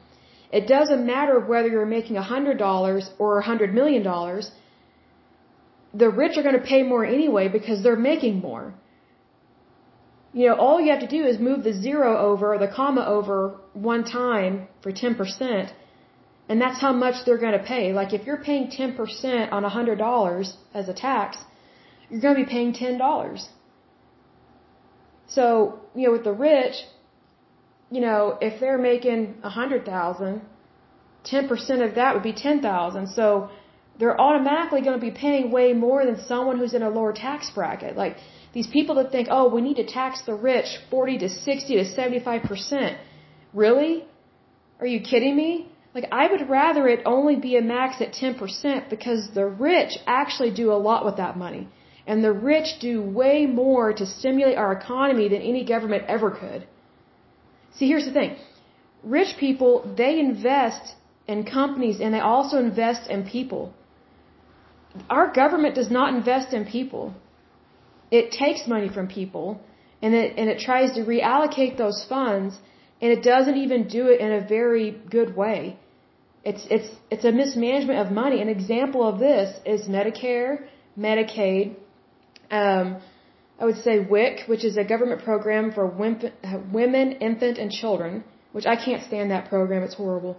[0.50, 4.02] it doesn't matter whether you're making $100 or $100 million.
[5.94, 8.74] The rich are going to pay more anyway because they're making more.
[10.38, 13.04] You know, all you have to do is move the zero over or the comma
[13.16, 13.38] over
[13.90, 15.72] one time for 10%,
[16.48, 17.84] and that's how much they're going to pay.
[18.00, 21.38] Like if you're paying 10% on $100 as a tax,
[22.08, 23.48] you're going to be paying $10.
[25.26, 26.76] So, you know, with the rich,
[27.90, 30.42] you know, if they're making a hundred thousand,
[31.24, 33.08] ten percent of that would be ten thousand.
[33.08, 33.50] So
[33.98, 37.50] they're automatically going to be paying way more than someone who's in a lower tax
[37.50, 37.96] bracket.
[37.96, 38.16] Like
[38.52, 41.84] these people that think, oh, we need to tax the rich 40 to 60 to
[41.84, 42.98] 75 percent.
[43.52, 44.04] Really?
[44.80, 45.68] Are you kidding me?
[45.94, 49.98] Like I would rather it only be a max at 10 percent because the rich
[50.06, 51.68] actually do a lot with that money.
[52.06, 56.66] And the rich do way more to stimulate our economy than any government ever could.
[57.76, 58.36] See, here's the thing.
[59.02, 60.94] Rich people, they invest
[61.26, 63.74] in companies and they also invest in people.
[65.10, 67.14] Our government does not invest in people.
[68.10, 69.60] It takes money from people
[70.02, 72.58] and it, and it tries to reallocate those funds
[73.00, 75.78] and it doesn't even do it in a very good way.
[76.44, 78.40] It's, it's, it's a mismanagement of money.
[78.40, 80.66] An example of this is Medicare,
[80.98, 81.76] Medicaid,
[82.50, 83.00] um,
[83.60, 88.66] I would say WIC, which is a government program for women, infant, and children, which
[88.66, 89.82] I can't stand that program.
[89.82, 90.36] It's horrible.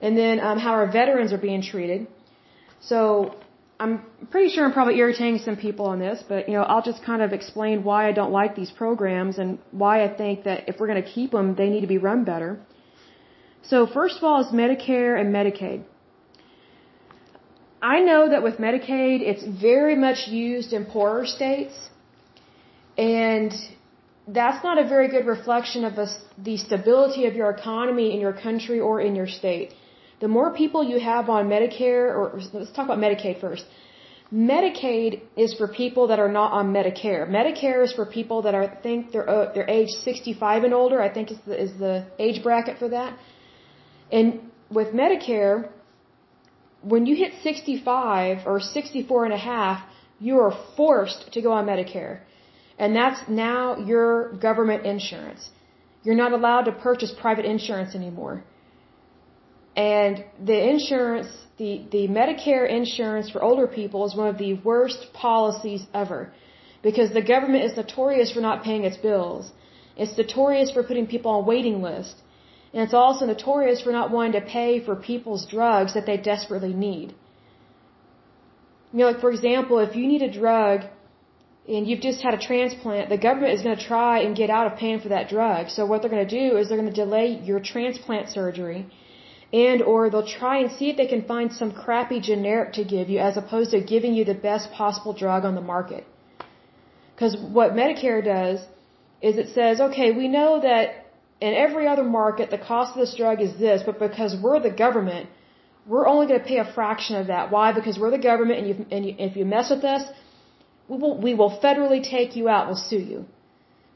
[0.00, 2.08] And then um, how our veterans are being treated.
[2.80, 3.36] So
[3.82, 3.94] I'm
[4.32, 7.22] pretty sure I'm probably irritating some people on this, but you know I'll just kind
[7.26, 10.90] of explain why I don't like these programs and why I think that if we're
[10.92, 12.50] going to keep them, they need to be run better.
[13.70, 15.80] So first of all is Medicare and Medicaid.
[17.94, 21.76] I know that with Medicaid, it's very much used in poorer states,
[22.98, 23.52] and
[24.28, 25.94] that's not a very good reflection of
[26.48, 29.70] the stability of your economy in your country or in your state.
[30.20, 33.64] The more people you have on Medicare, or let's talk about Medicaid first.
[34.32, 37.28] Medicaid is for people that are not on Medicare.
[37.28, 41.02] Medicare is for people that are I think they're uh, they're age 65 and older.
[41.02, 43.18] I think is the, is the age bracket for that.
[44.12, 45.70] And with Medicare,
[46.82, 49.82] when you hit 65 or 64 and a half,
[50.20, 52.20] you are forced to go on Medicare.
[52.78, 55.50] And that's now your government insurance.
[56.04, 58.44] You're not allowed to purchase private insurance anymore.
[59.76, 65.12] And the insurance, the, the Medicare insurance for older people is one of the worst
[65.12, 66.32] policies ever.
[66.82, 69.52] Because the government is notorious for not paying its bills.
[69.96, 72.20] It's notorious for putting people on waiting lists.
[72.72, 76.72] And it's also notorious for not wanting to pay for people's drugs that they desperately
[76.72, 77.14] need.
[78.92, 80.82] You know, like for example, if you need a drug
[81.68, 84.72] and you've just had a transplant, the government is going to try and get out
[84.72, 85.68] of paying for that drug.
[85.68, 88.86] So what they're going to do is they're going to delay your transplant surgery
[89.52, 93.08] and or they'll try and see if they can find some crappy generic to give
[93.08, 96.06] you as opposed to giving you the best possible drug on the market.
[97.14, 98.60] Because what Medicare does
[99.20, 101.06] is it says, okay, we know that
[101.40, 104.70] in every other market, the cost of this drug is this, but because we're the
[104.70, 105.28] government,
[105.86, 107.50] we're only going to pay a fraction of that.
[107.50, 107.72] Why?
[107.72, 110.02] Because we're the government, and, you, and you, if you mess with us,
[110.88, 112.66] we will, we will federally take you out.
[112.68, 113.24] We'll sue you.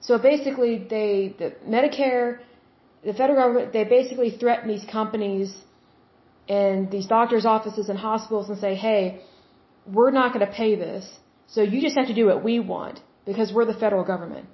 [0.01, 2.41] So basically, they, the Medicare,
[3.05, 5.55] the federal government, they basically threaten these companies
[6.49, 9.21] and these doctors' offices and hospitals and say, hey,
[9.87, 11.05] we're not going to pay this.
[11.47, 14.47] So you just have to do what we want because we're the federal government.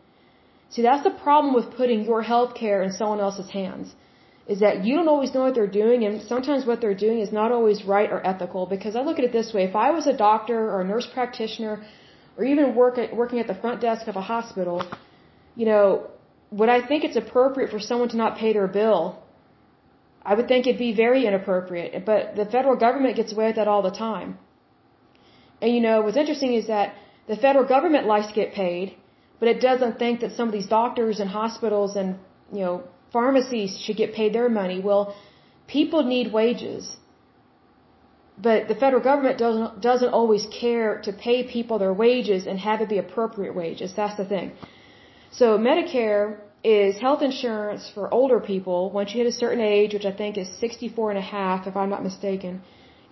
[0.71, 3.95] See, that's the problem with putting your health care in someone else's hands.
[4.47, 7.31] Is that you don't always know what they're doing, and sometimes what they're doing is
[7.31, 8.67] not always right or ethical.
[8.67, 11.07] Because I look at it this way: if I was a doctor or a nurse
[11.15, 11.85] practitioner,
[12.37, 14.83] or even work at, working at the front desk of a hospital,
[15.55, 16.09] you know,
[16.51, 19.23] would I think it's appropriate for someone to not pay their bill?
[20.23, 22.05] I would think it'd be very inappropriate.
[22.05, 24.39] But the federal government gets away with that all the time.
[25.63, 26.95] And you know, what's interesting is that
[27.29, 28.97] the federal government likes to get paid,
[29.39, 32.19] but it doesn't think that some of these doctors and hospitals and,
[32.53, 32.83] you know,
[33.13, 34.81] pharmacies should get paid their money.
[34.81, 35.15] Well,
[35.67, 36.97] people need wages.
[38.47, 42.81] But the federal government doesn't, doesn't always care to pay people their wages and have
[42.81, 43.93] it be appropriate wages.
[43.95, 44.53] That's the thing.
[45.33, 50.05] So Medicare is health insurance for older people once you hit a certain age, which
[50.05, 52.63] I think is 64 and a half, if I'm not mistaken.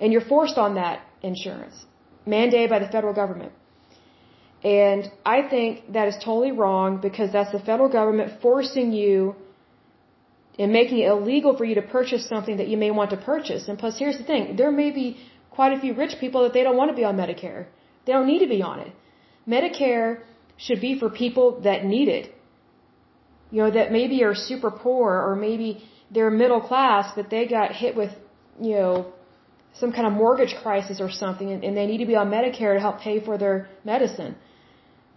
[0.00, 1.86] And you're forced on that insurance,
[2.26, 3.52] mandated by the federal government.
[4.62, 9.36] And I think that is totally wrong because that's the federal government forcing you
[10.58, 13.68] and making it illegal for you to purchase something that you may want to purchase.
[13.68, 15.16] And plus, here's the thing there may be
[15.50, 17.66] quite a few rich people that they don't want to be on Medicare.
[18.04, 18.92] They don't need to be on it.
[19.46, 20.22] Medicare
[20.64, 22.26] should be for people that need it.
[23.50, 25.68] You know, that maybe are super poor or maybe
[26.10, 28.12] they're middle class, but they got hit with,
[28.60, 28.92] you know,
[29.80, 32.74] some kind of mortgage crisis or something and, and they need to be on Medicare
[32.76, 34.34] to help pay for their medicine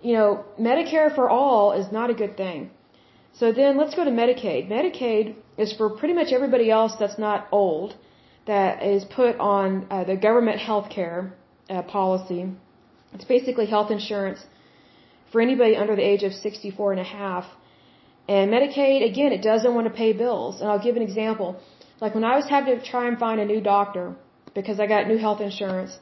[0.02, 2.72] you know, Medicare for all is not a good thing.
[3.34, 4.70] So then let's go to Medicaid.
[4.70, 7.96] Medicaid is for pretty much everybody else that's not old,
[8.46, 11.34] that is put on uh, the government health care
[11.70, 12.52] uh, policy.
[13.14, 14.39] It's basically health insurance
[15.32, 17.46] for anybody under the age of 64 and a half.
[18.28, 20.62] And Medicaid, again, it doesn't want to pay bills.
[20.62, 21.60] And I'll give an example.
[22.00, 24.16] Like when I was having to try and find a new doctor,
[24.54, 25.98] because I got new health insurance.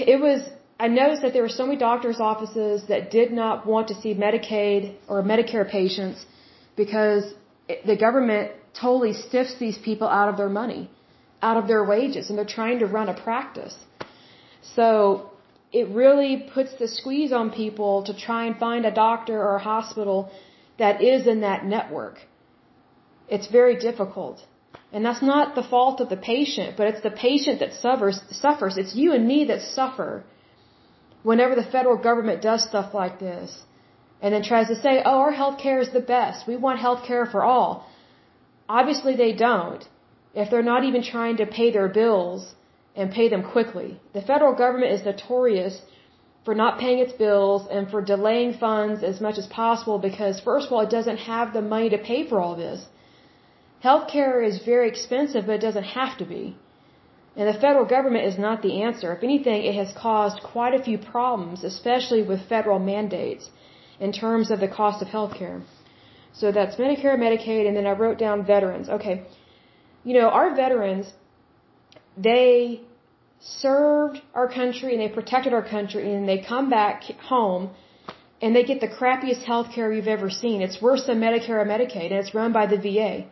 [0.00, 0.40] It was,
[0.78, 4.14] I noticed that there were so many doctor's offices that did not want to see
[4.14, 6.26] Medicaid or Medicare patients
[6.76, 7.24] because
[7.84, 10.90] the government totally stiffs these people out of their money,
[11.42, 13.76] out of their wages, and they're trying to run a practice.
[14.74, 15.30] So
[15.80, 19.64] it really puts the squeeze on people to try and find a doctor or a
[19.72, 20.18] hospital
[20.82, 22.16] that is in that network.
[23.34, 24.38] It's very difficult.
[24.92, 28.74] And that's not the fault of the patient, but it's the patient that suffers, suffers.
[28.82, 30.10] It's you and me that suffer
[31.30, 33.50] whenever the federal government does stuff like this
[34.22, 36.46] and then tries to say, oh, our health care is the best.
[36.52, 37.70] We want health care for all.
[38.78, 39.82] Obviously they don't.
[40.42, 42.54] If they're not even trying to pay their bills
[42.96, 44.00] and pay them quickly.
[44.14, 45.82] The federal government is notorious
[46.44, 50.66] for not paying its bills and for delaying funds as much as possible because first
[50.66, 52.86] of all, it doesn't have the money to pay for all this.
[53.84, 56.56] Healthcare is very expensive, but it doesn't have to be.
[57.36, 59.12] And the federal government is not the answer.
[59.12, 63.50] If anything, it has caused quite a few problems, especially with federal mandates
[64.00, 65.58] in terms of the cost of healthcare.
[66.32, 68.88] So that's Medicare, Medicaid, and then I wrote down veterans.
[68.88, 69.26] Okay.
[70.04, 71.12] You know, our veterans,
[72.16, 72.80] they
[73.40, 77.02] served our country and they protected our country and they come back
[77.32, 77.70] home
[78.40, 80.62] and they get the crappiest healthcare you've ever seen.
[80.62, 83.26] It's worse than Medicare or Medicaid and it's run by the VA.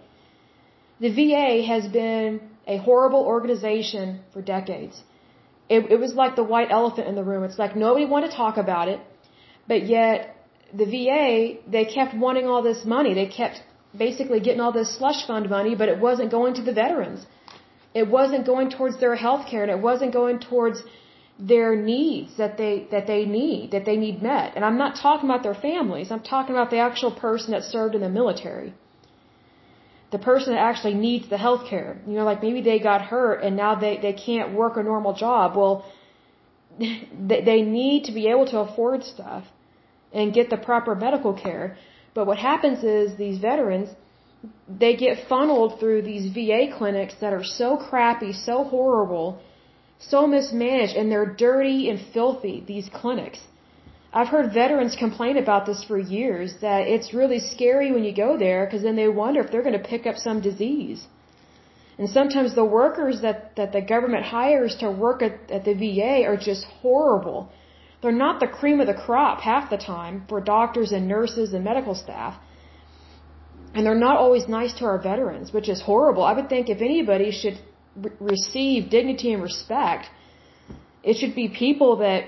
[1.00, 5.02] The VA has been a horrible organization for decades.
[5.68, 7.42] It, it was like the white elephant in the room.
[7.44, 9.00] It's like nobody wanted to talk about it,
[9.66, 10.36] but yet
[10.72, 13.14] the VA, they kept wanting all this money.
[13.14, 13.62] They kept
[13.96, 17.26] basically getting all this slush fund money, but it wasn't going to the veterans.
[17.94, 20.82] It wasn't going towards their health care and it wasn't going towards
[21.38, 24.52] their needs that they that they need, that they need met.
[24.56, 26.10] And I'm not talking about their families.
[26.10, 28.74] I'm talking about the actual person that served in the military
[30.14, 31.90] the person that actually needs the health care.
[32.06, 35.12] You know, like maybe they got hurt and now they, they can't work a normal
[35.24, 35.56] job.
[35.56, 35.74] Well,
[37.30, 39.44] they, they need to be able to afford stuff
[40.12, 41.76] and get the proper medical care.
[42.16, 43.88] But what happens is these veterans,
[44.68, 49.40] they get funneled through these VA clinics that are so crappy, so horrible,
[49.98, 53.40] so mismanaged, and they're dirty and filthy, these clinics.
[54.12, 58.36] I've heard veterans complain about this for years that it's really scary when you go
[58.36, 61.06] there because then they wonder if they're going to pick up some disease.
[61.98, 66.24] And sometimes the workers that, that the government hires to work at, at the VA
[66.30, 67.50] are just horrible.
[68.02, 71.64] They're not the cream of the crop half the time for doctors and nurses and
[71.64, 72.34] medical staff.
[73.74, 76.22] And they're not always nice to our veterans, which is horrible.
[76.22, 77.58] I would think if anybody should
[77.96, 80.04] re- receive dignity and respect,
[81.02, 82.20] it should be people that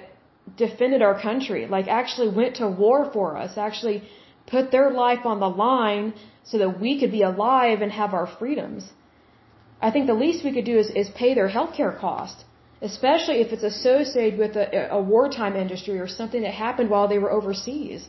[0.57, 3.99] defended our country, like actually went to war for us, actually
[4.47, 8.27] put their life on the line so that we could be alive and have our
[8.39, 8.91] freedoms.
[9.81, 12.45] I think the least we could do is, is pay their healthcare cost,
[12.81, 17.19] especially if it's associated with a, a wartime industry or something that happened while they
[17.19, 18.09] were overseas.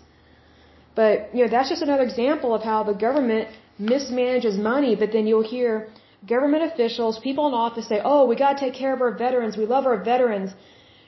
[0.99, 3.47] But, you know, that's just another example of how the government
[3.91, 5.71] mismanages money, but then you'll hear
[6.33, 9.67] government officials, people in office say, oh, we gotta take care of our veterans, we
[9.75, 10.49] love our veterans,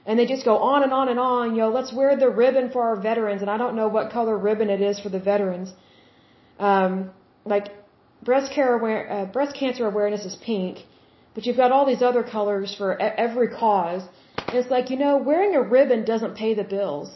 [0.05, 1.55] and they just go on and on and on.
[1.55, 4.35] You know, let's wear the ribbon for our veterans, and I don't know what color
[4.49, 5.71] ribbon it is for the veterans.
[6.59, 6.93] Um,
[7.53, 7.65] like
[8.29, 10.85] breast care aware, uh, breast cancer awareness is pink,
[11.33, 12.89] but you've got all these other colors for
[13.27, 14.03] every cause.
[14.47, 17.09] And it's like you know, wearing a ribbon doesn't pay the bills.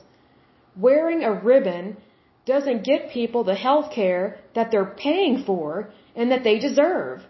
[0.87, 1.97] Wearing a ribbon
[2.45, 7.21] doesn't get people the health care that they're paying for and that they deserve.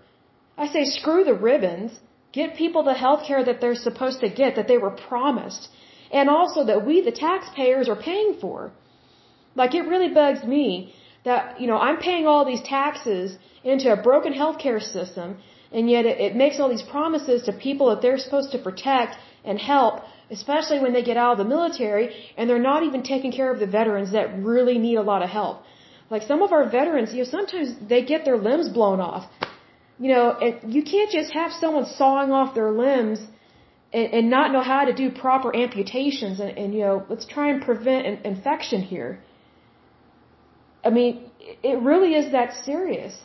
[0.57, 1.91] I say screw the ribbons.
[2.31, 5.69] Get people the health care that they're supposed to get, that they were promised,
[6.11, 8.71] and also that we, the taxpayers, are paying for.
[9.55, 10.95] Like, it really bugs me
[11.25, 15.37] that, you know, I'm paying all these taxes into a broken healthcare system,
[15.71, 19.15] and yet it, it makes all these promises to people that they're supposed to protect
[19.45, 20.01] and help,
[20.31, 23.59] especially when they get out of the military, and they're not even taking care of
[23.59, 25.63] the veterans that really need a lot of help.
[26.09, 29.29] Like some of our veterans, you know, sometimes they get their limbs blown off
[29.99, 33.19] you know, and you can't just have someone sawing off their limbs
[33.93, 37.49] and, and not know how to do proper amputations and, and you know, let's try
[37.51, 39.19] and prevent an infection here.
[40.83, 43.17] I mean, it really is that serious.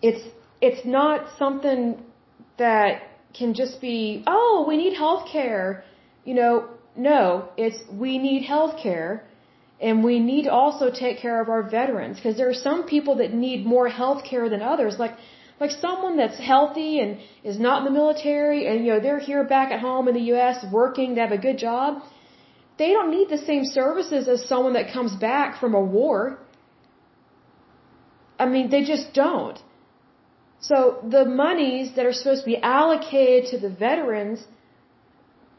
[0.00, 0.26] It's
[0.60, 2.02] it's not something
[2.58, 3.02] that
[3.38, 5.84] can just be, oh, we need health care.
[6.24, 9.24] You know, no, it's we need health care
[9.80, 13.16] and we need to also take care of our veterans because there are some people
[13.16, 14.96] that need more health care than others.
[14.98, 15.14] Like,
[15.60, 19.44] like someone that's healthy and is not in the military and, you know, they're here
[19.44, 20.64] back at home in the U.S.
[20.72, 22.02] working, they have a good job.
[22.78, 26.38] They don't need the same services as someone that comes back from a war.
[28.38, 29.58] I mean, they just don't.
[30.66, 30.76] So
[31.16, 34.44] the monies that are supposed to be allocated to the veterans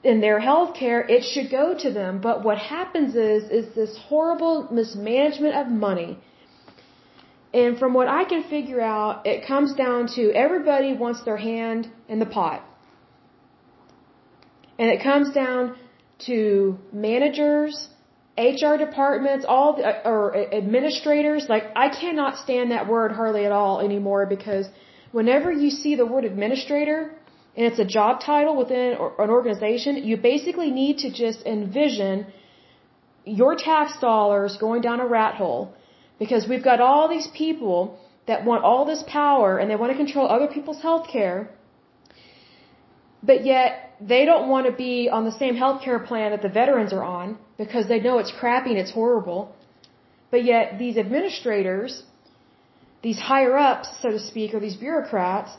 [0.03, 2.21] in their health care, it should go to them.
[2.27, 6.17] But what happens is, is this horrible mismanagement of money.
[7.53, 11.89] And from what I can figure out, it comes down to everybody wants their hand
[12.09, 12.63] in the pot.
[14.79, 15.75] And it comes down
[16.27, 17.89] to managers,
[18.37, 19.83] HR departments, all the,
[20.13, 21.45] or administrators.
[21.47, 24.67] Like I cannot stand that word hardly at all anymore because
[25.17, 26.99] whenever you see the word administrator
[27.55, 28.87] and it's a job title within
[29.23, 32.25] an organization, you basically need to just envision
[33.41, 35.61] your tax dollars going down a rat hole
[36.19, 37.79] because we've got all these people
[38.29, 41.39] that want all this power and they want to control other people's health care
[43.29, 46.53] but yet they don't want to be on the same health care plan that the
[46.61, 49.55] veterans are on because they know it's crappy and it's horrible.
[50.31, 52.03] But yet these administrators,
[53.01, 55.51] these higher ups, so to speak, or these bureaucrats,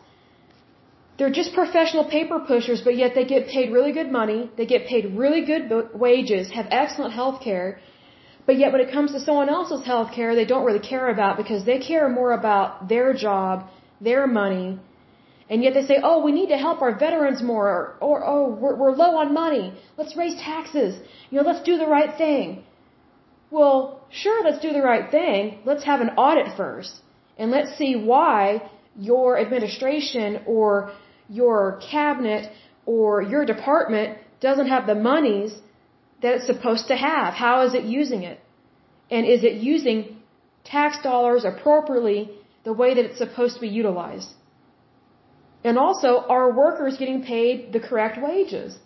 [1.18, 4.87] they're just professional paper pushers, but yet they get paid really good money, they get
[4.87, 7.78] paid really good wages, have excellent health care,
[8.47, 11.37] but yet when it comes to someone else's health care, they don't really care about
[11.37, 13.68] because they care more about their job,
[14.01, 14.78] their money,
[15.49, 18.49] and yet they say, oh, we need to help our veterans more, or, or oh,
[18.49, 19.72] we're, we're low on money.
[19.97, 20.99] Let's raise taxes.
[21.30, 22.64] You know, let's do the right thing.
[23.51, 25.61] Well, sure, let's do the right thing.
[25.64, 27.01] Let's have an audit first.
[27.39, 28.62] And let's see why
[28.99, 30.93] your administration or
[31.28, 32.51] your cabinet
[32.87, 35.53] or your department doesn't have the monies
[36.22, 37.34] that it's supposed to have.
[37.34, 38.41] How is it using it?
[39.11, 40.16] And is it using
[40.64, 42.30] tax dollars appropriately
[42.64, 44.30] the way that it's supposed to be utilized?
[45.62, 48.78] And also, are workers getting paid the correct wages?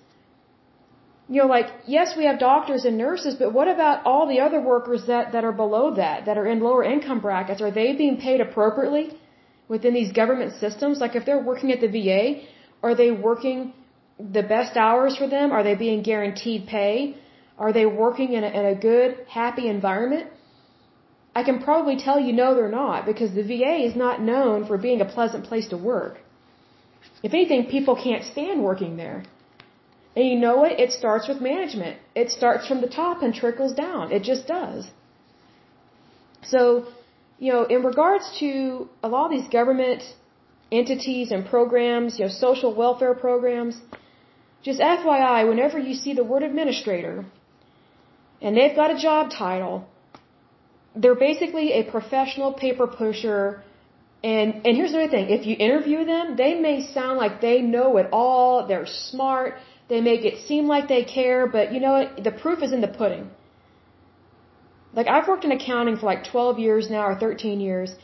[1.33, 4.61] You know, like, yes, we have doctors and nurses, but what about all the other
[4.61, 7.61] workers that, that are below that, that are in lower income brackets?
[7.67, 9.05] Are they being paid appropriately
[9.69, 10.99] within these government systems?
[10.99, 12.25] Like, if they're working at the VA,
[12.83, 13.73] are they working
[14.19, 15.53] the best hours for them?
[15.53, 17.17] Are they being guaranteed pay?
[17.57, 20.27] Are they working in a, in a good, happy environment?
[21.33, 24.77] I can probably tell you no, they're not, because the VA is not known for
[24.79, 26.19] being a pleasant place to work.
[27.23, 29.23] If anything, people can't stand working there.
[30.17, 30.73] And you know what?
[30.85, 31.99] It starts with management.
[32.15, 34.13] It starts from the top and trickles down.
[34.13, 34.89] It just does.
[36.43, 36.89] So,
[37.39, 40.03] you know, in regards to a lot of these government
[40.73, 43.81] entities and programs, you know, social welfare programs,
[44.63, 47.25] just FYI, whenever you see the word administrator
[48.43, 49.87] and they've got a job title,
[50.97, 53.63] they're basically a professional paper pusher
[54.23, 57.63] and and here's the other thing: if you interview them, they may sound like they
[57.63, 58.67] know it all.
[58.67, 59.55] They're smart.
[59.91, 62.25] They make it seem like they care, but you know what?
[62.29, 63.25] The proof is in the pudding.
[64.99, 67.95] Like I've worked in accounting for like 12 years now or 13 years.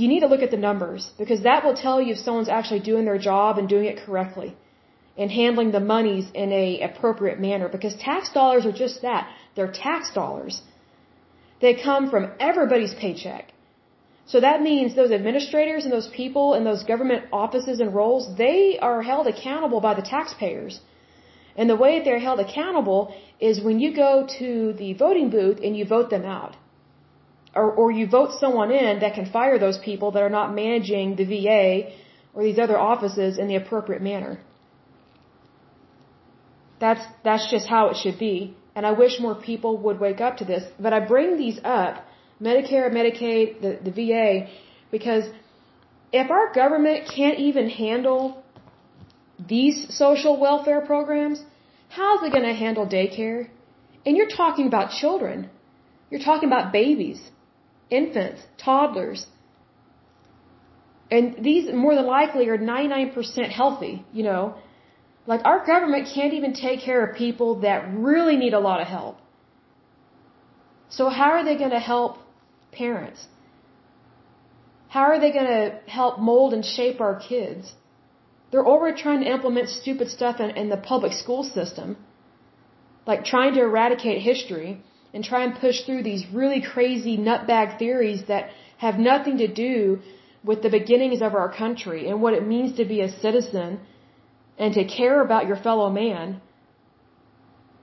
[0.00, 2.82] You need to look at the numbers because that will tell you if someone's actually
[2.90, 4.50] doing their job and doing it correctly
[5.16, 9.28] and handling the monies in a appropriate manner because tax dollars are just that.
[9.56, 10.62] They're tax dollars.
[11.60, 13.52] They come from everybody's paycheck.
[14.32, 18.78] So that means those administrators and those people in those government offices and roles, they
[18.80, 20.80] are held accountable by the taxpayers.
[21.56, 25.58] And the way that they're held accountable is when you go to the voting booth
[25.62, 26.56] and you vote them out.
[27.54, 31.16] Or, or you vote someone in that can fire those people that are not managing
[31.16, 31.90] the VA
[32.32, 34.40] or these other offices in the appropriate manner.
[36.80, 38.56] That's, that's just how it should be.
[38.74, 40.64] And I wish more people would wake up to this.
[40.80, 42.04] But I bring these up
[42.40, 44.48] Medicare, Medicaid, the, the VA,
[44.90, 45.24] because
[46.12, 48.41] if our government can't even handle
[49.38, 51.42] these social welfare programs,
[51.88, 53.48] how's it going to handle daycare?
[54.04, 55.50] And you're talking about children.
[56.10, 57.30] You're talking about babies,
[57.90, 59.26] infants, toddlers.
[61.10, 64.56] And these more than likely are 99% healthy, you know.
[65.26, 68.88] Like our government can't even take care of people that really need a lot of
[68.88, 69.18] help.
[70.88, 72.18] So how are they going to help
[72.72, 73.26] parents?
[74.88, 77.72] How are they going to help mold and shape our kids?
[78.52, 81.96] They're already trying to implement stupid stuff in, in the public school system,
[83.06, 84.70] like trying to eradicate history
[85.14, 90.00] and try and push through these really crazy nutbag theories that have nothing to do
[90.44, 93.80] with the beginnings of our country and what it means to be a citizen
[94.58, 96.40] and to care about your fellow man.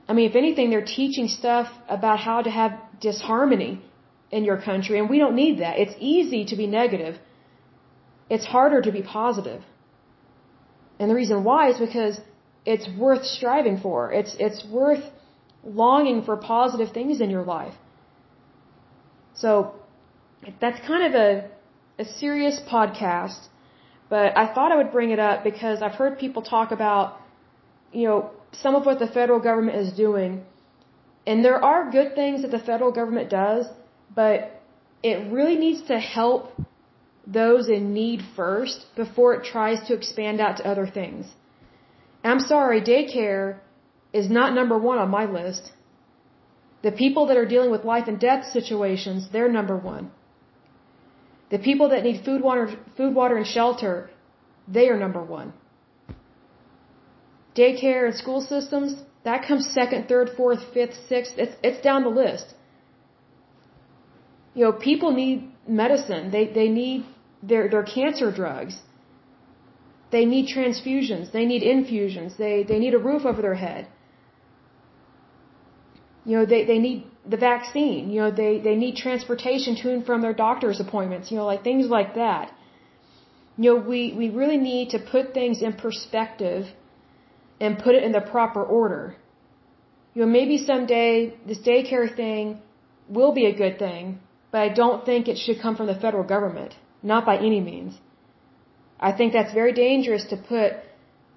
[0.08, 3.82] I mean, if anything, they're teaching stuff about how to have disharmony
[4.32, 5.80] in your country, and we don't need that.
[5.80, 7.16] It's easy to be negative.
[8.30, 9.62] It's harder to be positive.
[11.00, 12.20] And the reason why is because
[12.66, 14.12] it's worth striving for.
[14.12, 15.04] It's it's worth
[15.64, 17.74] longing for positive things in your life.
[19.34, 19.76] So
[20.62, 21.50] that's kind of a
[22.04, 23.48] a serious podcast.
[24.10, 27.20] But I thought I would bring it up because I've heard people talk about,
[27.92, 30.44] you know, some of what the federal government is doing.
[31.28, 33.68] And there are good things that the federal government does,
[34.16, 34.62] but
[35.04, 36.52] it really needs to help
[37.32, 41.26] those in need first before it tries to expand out to other things.
[42.24, 43.60] I'm sorry, daycare
[44.12, 45.72] is not number one on my list.
[46.82, 50.12] The people that are dealing with life and death situations, they're number one.
[51.52, 52.68] The people that need food, water,
[52.98, 54.10] food, water, and shelter,
[54.68, 55.54] they are number one.
[57.56, 61.34] Daycare and school systems, that comes second, third, fourth, fifth, sixth.
[61.38, 62.54] It's, it's down the list.
[64.54, 66.32] You know, people need medicine.
[66.32, 67.06] They, they need
[67.42, 68.82] their, their cancer drugs.
[70.12, 71.32] They need transfusions.
[71.32, 72.36] They need infusions.
[72.38, 73.88] They, they need a roof over their head.
[76.26, 78.10] You know, they, they need the vaccine.
[78.12, 81.32] You know, they, they need transportation to and from their doctor's appointments.
[81.32, 82.52] You know, like things like that.
[83.58, 86.68] You know, we, we really need to put things in perspective
[87.60, 89.16] and put it in the proper order.
[90.14, 92.62] You know, maybe someday this daycare thing
[93.08, 94.20] will be a good thing,
[94.52, 96.76] but I don't think it should come from the federal government.
[97.02, 97.98] Not by any means.
[99.00, 100.74] I think that's very dangerous to put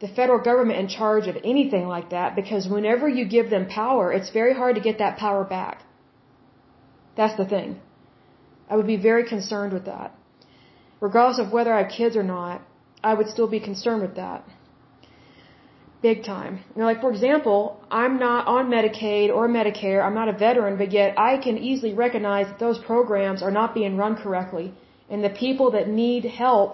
[0.00, 4.12] the federal government in charge of anything like that because whenever you give them power,
[4.12, 5.84] it's very hard to get that power back.
[7.16, 7.80] That's the thing.
[8.68, 10.12] I would be very concerned with that.
[11.00, 12.62] Regardless of whether I have kids or not,
[13.04, 14.44] I would still be concerned with that.
[16.00, 16.54] Big time.
[16.74, 20.76] You know, like for example, I'm not on Medicaid or Medicare, I'm not a veteran,
[20.78, 24.74] but yet I can easily recognize that those programs are not being run correctly.
[25.12, 26.70] And the people that need help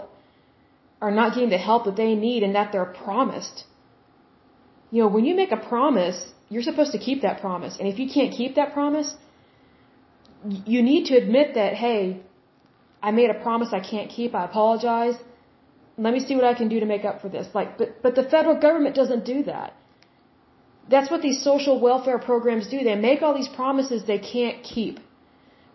[1.05, 3.65] are not getting the help that they need and that they're promised.
[4.93, 6.19] You know, when you make a promise,
[6.49, 7.75] you're supposed to keep that promise.
[7.79, 9.11] And if you can't keep that promise,
[10.75, 12.21] you need to admit that, hey,
[13.03, 14.35] I made a promise I can't keep.
[14.35, 15.17] I apologize.
[16.07, 17.49] Let me see what I can do to make up for this.
[17.59, 19.75] Like, but, but the federal government doesn't do that.
[20.89, 22.79] That's what these social welfare programs do.
[22.83, 25.01] They make all these promises they can't keep.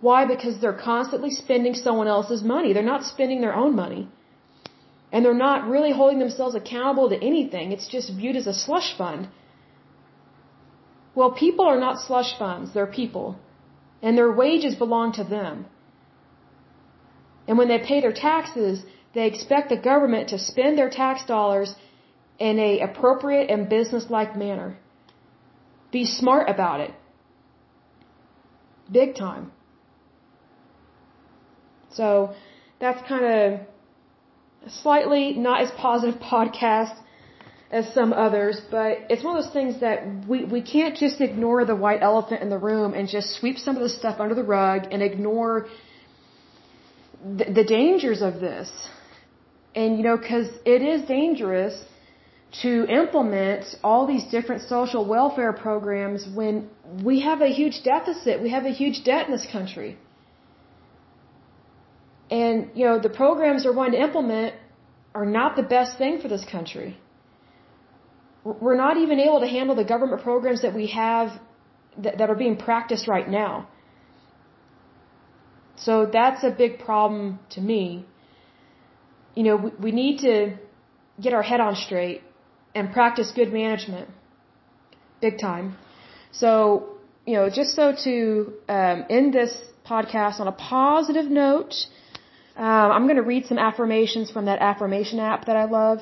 [0.05, 0.19] Why?
[0.33, 2.69] Because they're constantly spending someone else's money.
[2.73, 4.01] They're not spending their own money.
[5.13, 7.71] And they're not really holding themselves accountable to anything.
[7.75, 9.29] It's just viewed as a slush fund.
[11.15, 12.73] Well, people are not slush funds.
[12.73, 13.27] They're people.
[14.01, 15.55] And their wages belong to them.
[17.47, 18.83] And when they pay their taxes,
[19.15, 21.75] they expect the government to spend their tax dollars
[22.49, 24.69] in a appropriate and business-like manner.
[25.97, 26.93] Be smart about it.
[29.01, 29.52] Big time.
[31.95, 32.33] So
[32.79, 33.59] that's kind of
[34.81, 36.95] slightly not as positive podcast
[37.71, 41.65] as some others, but it's one of those things that we, we can't just ignore
[41.65, 44.43] the white elephant in the room and just sweep some of the stuff under the
[44.43, 45.67] rug and ignore
[47.37, 48.69] the, the dangers of this.
[49.73, 51.83] And, you know, because it is dangerous
[52.61, 56.69] to implement all these different social welfare programs when
[57.03, 59.97] we have a huge deficit, we have a huge debt in this country.
[62.41, 64.55] And, you know, the programs we're going to implement
[65.19, 66.91] are not the best thing for this country.
[68.43, 71.27] We're not even able to handle the government programs that we have
[72.03, 73.53] that, that are being practiced right now.
[75.85, 77.83] So that's a big problem to me.
[79.35, 80.35] You know, we, we need to
[81.25, 82.21] get our head on straight
[82.73, 84.09] and practice good management.
[85.21, 85.77] Big time.
[86.31, 86.53] So,
[87.27, 89.55] you know, just so to um, end this
[89.85, 91.75] podcast on a positive note,
[92.55, 95.99] um, I'm going to read some affirmations from that affirmation app that I love.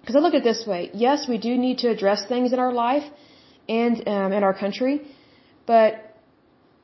[0.00, 0.90] Because I look at it this way.
[0.92, 3.04] Yes, we do need to address things in our life
[3.68, 5.02] and um, in our country,
[5.66, 6.16] but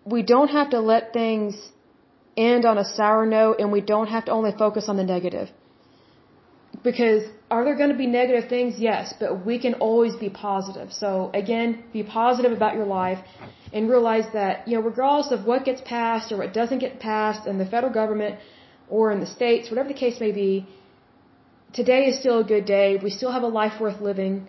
[0.04, 1.54] we don't have to let things
[2.36, 5.48] end on a sour note and we don't have to only focus on the negative.
[6.84, 8.78] Because are there going to be negative things?
[8.78, 10.92] Yes, but we can always be positive.
[10.92, 13.18] So again, be positive about your life
[13.72, 17.48] and realize that, you know, regardless of what gets passed or what doesn't get passed
[17.48, 18.38] in the federal government,
[18.90, 20.66] or in the States, whatever the case may be,
[21.72, 22.98] today is still a good day.
[23.02, 24.48] We still have a life worth living.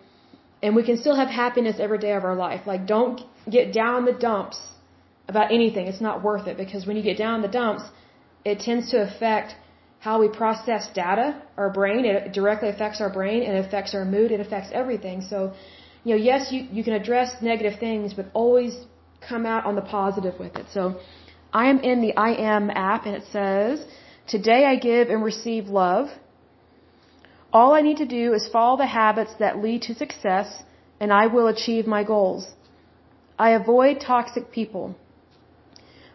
[0.61, 2.61] And we can still have happiness every day of our life.
[2.67, 4.59] Like, don't get down the dumps
[5.27, 5.87] about anything.
[5.87, 7.83] It's not worth it because when you get down the dumps,
[8.43, 9.55] it tends to affect
[9.99, 12.05] how we process data, our brain.
[12.05, 14.31] It directly affects our brain it affects our mood.
[14.31, 15.21] It affects everything.
[15.21, 15.53] So,
[16.03, 18.73] you know, yes, you, you can address negative things, but always
[19.27, 20.67] come out on the positive with it.
[20.73, 20.99] So,
[21.51, 23.85] I am in the I Am app and it says,
[24.29, 26.09] Today I give and receive love.
[27.51, 30.63] All I need to do is follow the habits that lead to success,
[30.99, 32.43] and I will achieve my goals.
[33.39, 34.95] I avoid toxic people.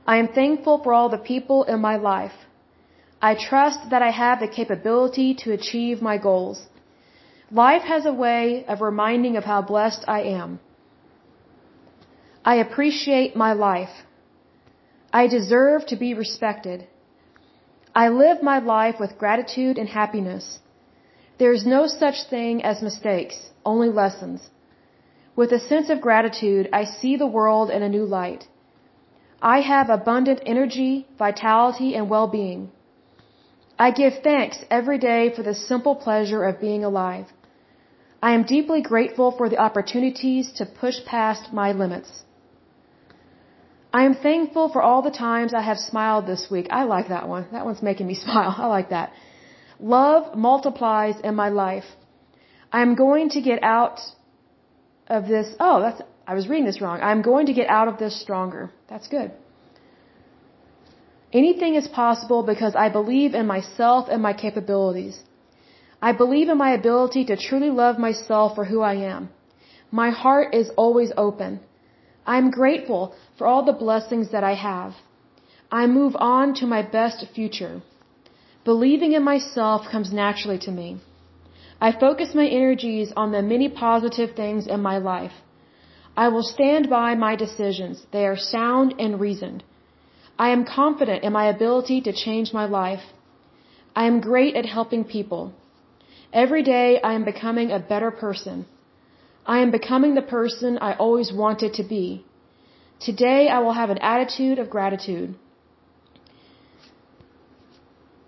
[0.06, 2.38] I am thankful for all the people in my life.
[3.20, 6.58] I trust that I have the capability to achieve my goals.
[7.50, 10.60] Life has a way of reminding of how blessed I am.
[12.44, 13.94] I appreciate my life.
[15.12, 16.86] I deserve to be respected.
[17.96, 20.58] I live my life with gratitude and happiness.
[21.38, 24.50] There is no such thing as mistakes, only lessons.
[25.36, 28.48] With a sense of gratitude, I see the world in a new light.
[29.40, 32.72] I have abundant energy, vitality, and well-being.
[33.78, 37.26] I give thanks every day for the simple pleasure of being alive.
[38.22, 42.24] I am deeply grateful for the opportunities to push past my limits.
[43.98, 46.66] I am thankful for all the times I have smiled this week.
[46.78, 47.44] I like that one.
[47.52, 48.52] That one's making me smile.
[48.64, 49.12] I like that.
[49.78, 51.88] Love multiplies in my life.
[52.72, 54.00] I am going to get out
[55.06, 55.46] of this.
[55.60, 56.98] Oh, that's, I was reading this wrong.
[57.10, 58.64] I'm going to get out of this stronger.
[58.88, 59.30] That's good.
[61.32, 65.20] Anything is possible because I believe in myself and my capabilities.
[66.02, 69.30] I believe in my ability to truly love myself for who I am.
[70.02, 71.60] My heart is always open.
[72.26, 74.94] I am grateful for all the blessings that I have.
[75.70, 77.82] I move on to my best future.
[78.64, 80.98] Believing in myself comes naturally to me.
[81.80, 85.32] I focus my energies on the many positive things in my life.
[86.16, 88.06] I will stand by my decisions.
[88.12, 89.64] They are sound and reasoned.
[90.38, 93.04] I am confident in my ability to change my life.
[93.96, 95.52] I am great at helping people.
[96.32, 98.66] Every day I am becoming a better person.
[99.46, 102.24] I am becoming the person I always wanted to be.
[103.00, 105.34] Today I will have an attitude of gratitude.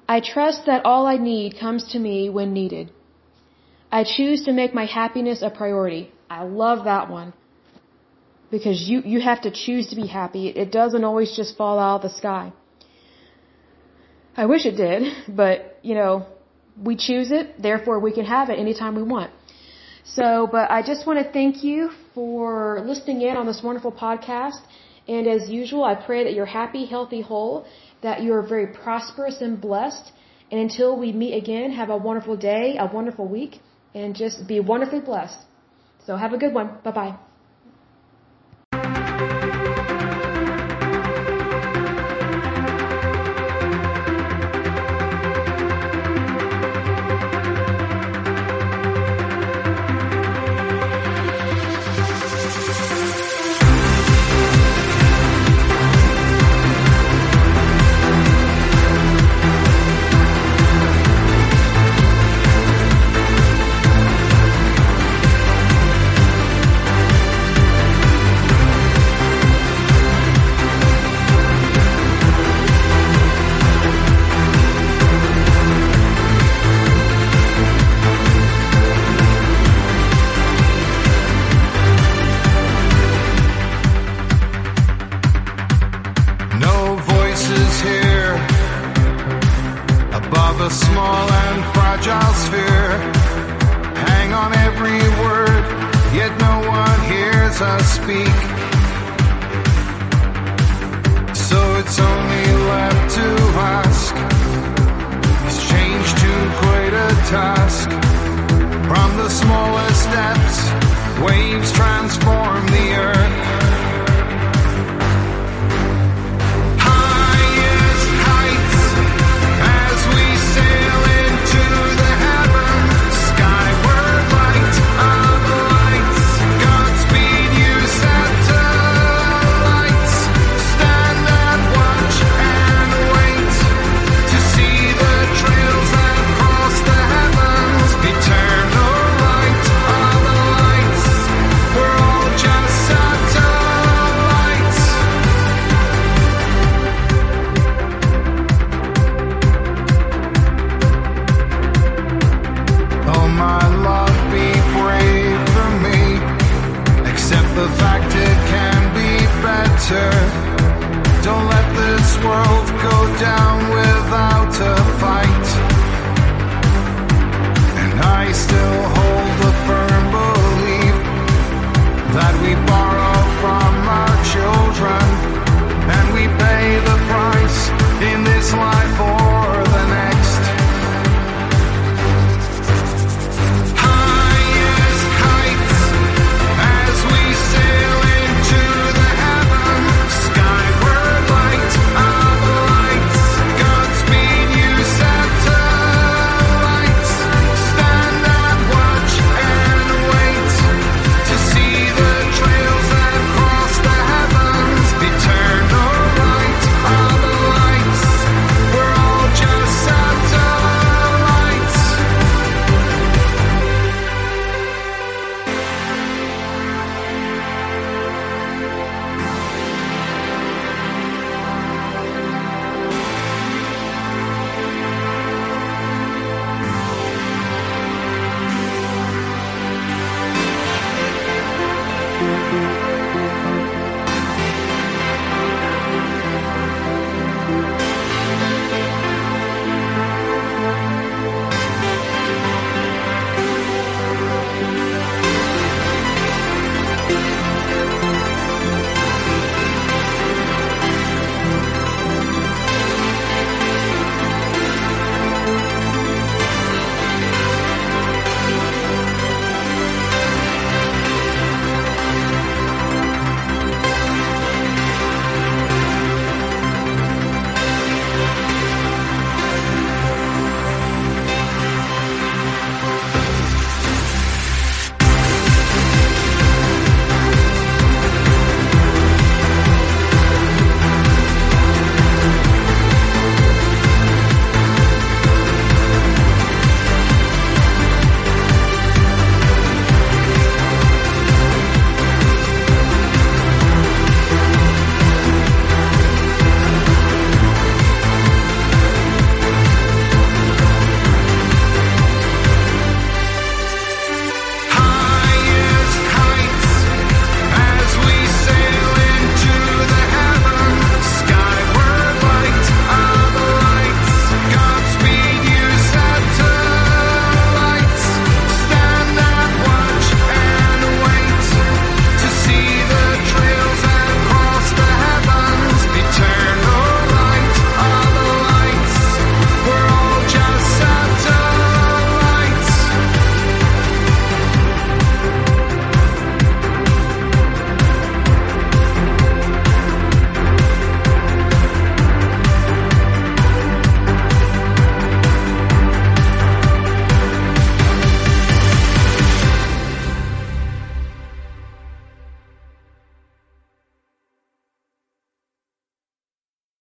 [0.09, 2.93] I trust that all I need comes to me when needed.
[3.91, 6.13] I choose to make my happiness a priority.
[6.29, 7.33] I love that one
[8.51, 10.49] because you you have to choose to be happy.
[10.49, 12.53] It doesn't always just fall out of the sky.
[14.37, 16.27] I wish it did, but you know,
[16.81, 19.31] we choose it, therefore we can have it anytime we want.
[20.15, 24.61] So, but I just want to thank you for listening in on this wonderful podcast.
[25.09, 27.67] And as usual, I pray that you're happy, healthy, whole,
[28.03, 30.13] that you're very prosperous and blessed.
[30.51, 33.61] And until we meet again, have a wonderful day, a wonderful week,
[33.95, 35.39] and just be wonderfully blessed.
[36.07, 36.79] So have a good one.
[36.85, 37.17] Bye bye.